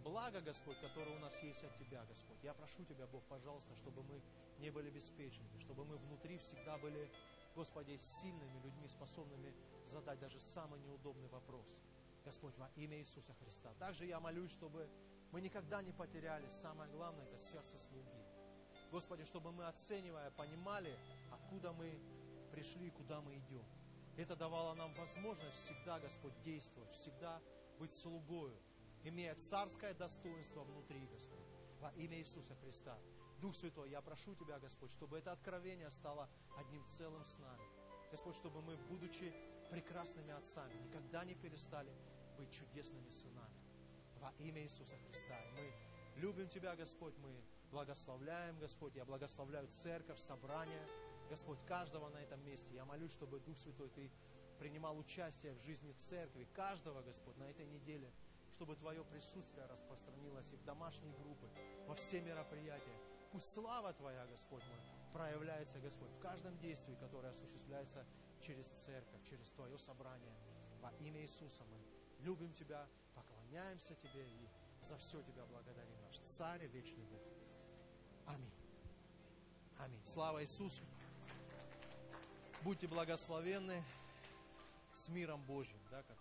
блага, 0.03 0.41
Господь, 0.41 0.79
которые 0.79 1.17
у 1.17 1.19
нас 1.19 1.41
есть 1.43 1.63
от 1.63 1.77
Тебя, 1.77 2.03
Господь. 2.05 2.37
Я 2.43 2.53
прошу 2.53 2.83
Тебя, 2.85 3.05
Бог, 3.07 3.23
пожалуйста, 3.25 3.75
чтобы 3.75 4.01
мы 4.03 4.21
не 4.59 4.71
были 4.71 4.89
беспечными, 4.89 5.59
чтобы 5.59 5.85
мы 5.85 5.97
внутри 5.97 6.39
всегда 6.39 6.77
были, 6.79 7.11
Господи, 7.55 7.95
сильными 7.97 8.59
людьми, 8.63 8.87
способными 8.87 9.53
задать 9.85 10.19
даже 10.19 10.39
самый 10.39 10.79
неудобный 10.79 11.27
вопрос. 11.27 11.79
Господь, 12.25 12.57
во 12.57 12.69
имя 12.75 12.97
Иисуса 12.97 13.33
Христа. 13.35 13.73
Также 13.79 14.05
я 14.05 14.19
молюсь, 14.19 14.51
чтобы 14.51 14.89
мы 15.31 15.41
никогда 15.41 15.81
не 15.81 15.91
потеряли, 15.91 16.47
самое 16.47 16.89
главное, 16.91 17.25
это 17.25 17.37
сердце 17.37 17.77
слуги. 17.77 18.25
Господи, 18.91 19.25
чтобы 19.25 19.51
мы, 19.51 19.67
оценивая, 19.67 20.31
понимали, 20.31 20.97
откуда 21.31 21.73
мы 21.73 21.99
пришли 22.51 22.87
и 22.87 22.91
куда 22.91 23.21
мы 23.21 23.37
идем. 23.37 23.65
Это 24.15 24.35
давало 24.35 24.73
нам 24.73 24.93
возможность 24.95 25.57
всегда, 25.57 25.99
Господь, 25.99 26.33
действовать, 26.41 26.91
всегда 26.93 27.41
быть 27.77 27.93
слугою, 27.93 28.57
имея 29.03 29.35
царское 29.35 29.93
достоинство 29.93 30.63
внутри, 30.63 31.05
Господь, 31.07 31.45
во 31.79 31.91
имя 31.91 32.17
Иисуса 32.17 32.55
Христа. 32.55 32.97
Дух 33.39 33.55
Святой, 33.55 33.91
я 33.91 34.01
прошу 34.01 34.33
Тебя, 34.33 34.57
Господь, 34.57 34.91
чтобы 34.91 35.19
это 35.19 35.31
откровение 35.31 35.91
стало 35.91 36.27
одним 36.57 36.83
целым 36.87 37.23
с 37.25 37.37
нами. 37.37 37.63
Господь, 38.09 38.35
чтобы 38.35 38.61
мы, 38.61 38.77
будучи 38.89 39.31
прекрасными 39.69 40.33
отцами, 40.33 40.73
никогда 40.81 41.23
не 41.23 41.35
перестали 41.35 41.93
быть 42.37 42.51
чудесными 42.51 43.09
сынами. 43.11 43.56
Во 44.27 44.33
имя 44.43 44.61
Иисуса 44.61 44.97
Христа. 45.07 45.39
Мы 45.55 45.71
любим 46.17 46.49
Тебя, 46.49 46.75
Господь, 46.75 47.17
мы 47.19 47.33
благословляем, 47.71 48.59
Господь. 48.59 48.93
Я 48.93 49.05
благословляю 49.05 49.69
церковь, 49.69 50.19
собрание, 50.19 50.85
Господь, 51.29 51.59
каждого 51.65 52.09
на 52.09 52.17
этом 52.17 52.43
месте. 52.45 52.75
Я 52.75 52.83
молюсь, 52.83 53.13
чтобы 53.13 53.39
Дух 53.39 53.57
Святой, 53.57 53.89
Ты 53.89 54.11
принимал 54.59 54.97
участие 54.97 55.53
в 55.53 55.61
жизни 55.61 55.93
церкви, 55.93 56.45
каждого, 56.53 57.01
Господь, 57.03 57.37
на 57.37 57.45
этой 57.45 57.67
неделе, 57.67 58.11
чтобы 58.51 58.75
Твое 58.75 59.01
присутствие 59.05 59.65
распространилось 59.65 60.51
и 60.51 60.57
в 60.57 60.63
домашние 60.65 61.13
группы, 61.13 61.47
во 61.87 61.95
все 61.95 62.19
мероприятия. 62.19 62.99
Пусть 63.31 63.49
слава 63.53 63.93
Твоя, 63.93 64.25
Господь 64.25 64.63
мой, 64.65 64.79
проявляется, 65.13 65.79
Господь, 65.79 66.09
в 66.09 66.19
каждом 66.19 66.57
действии, 66.57 66.97
которое 66.99 67.29
осуществляется 67.29 68.05
через 68.41 68.65
церковь, 68.71 69.23
через 69.23 69.49
Твое 69.51 69.77
собрание. 69.77 70.35
Во 70.81 70.91
имя 70.99 71.21
Иисуса 71.21 71.63
мы 71.63 72.25
любим 72.25 72.51
Тебя, 72.51 72.85
поклоняемся 73.47 73.95
Тебе 73.95 74.25
и 74.25 74.47
за 74.85 74.97
все 74.97 75.21
Тебя 75.21 75.45
благодарим, 75.45 76.01
наш 76.01 76.17
Царь 76.19 76.63
и 76.65 76.67
Вечный 76.67 77.03
Бог. 77.05 77.21
Аминь. 78.25 78.51
Аминь. 79.77 80.01
Слава 80.05 80.41
Иисусу. 80.43 80.83
Будьте 82.63 82.87
благословенны 82.87 83.83
с 84.93 85.07
миром 85.09 85.41
Божьим, 85.43 85.79
да, 85.89 86.03
как 86.03 86.17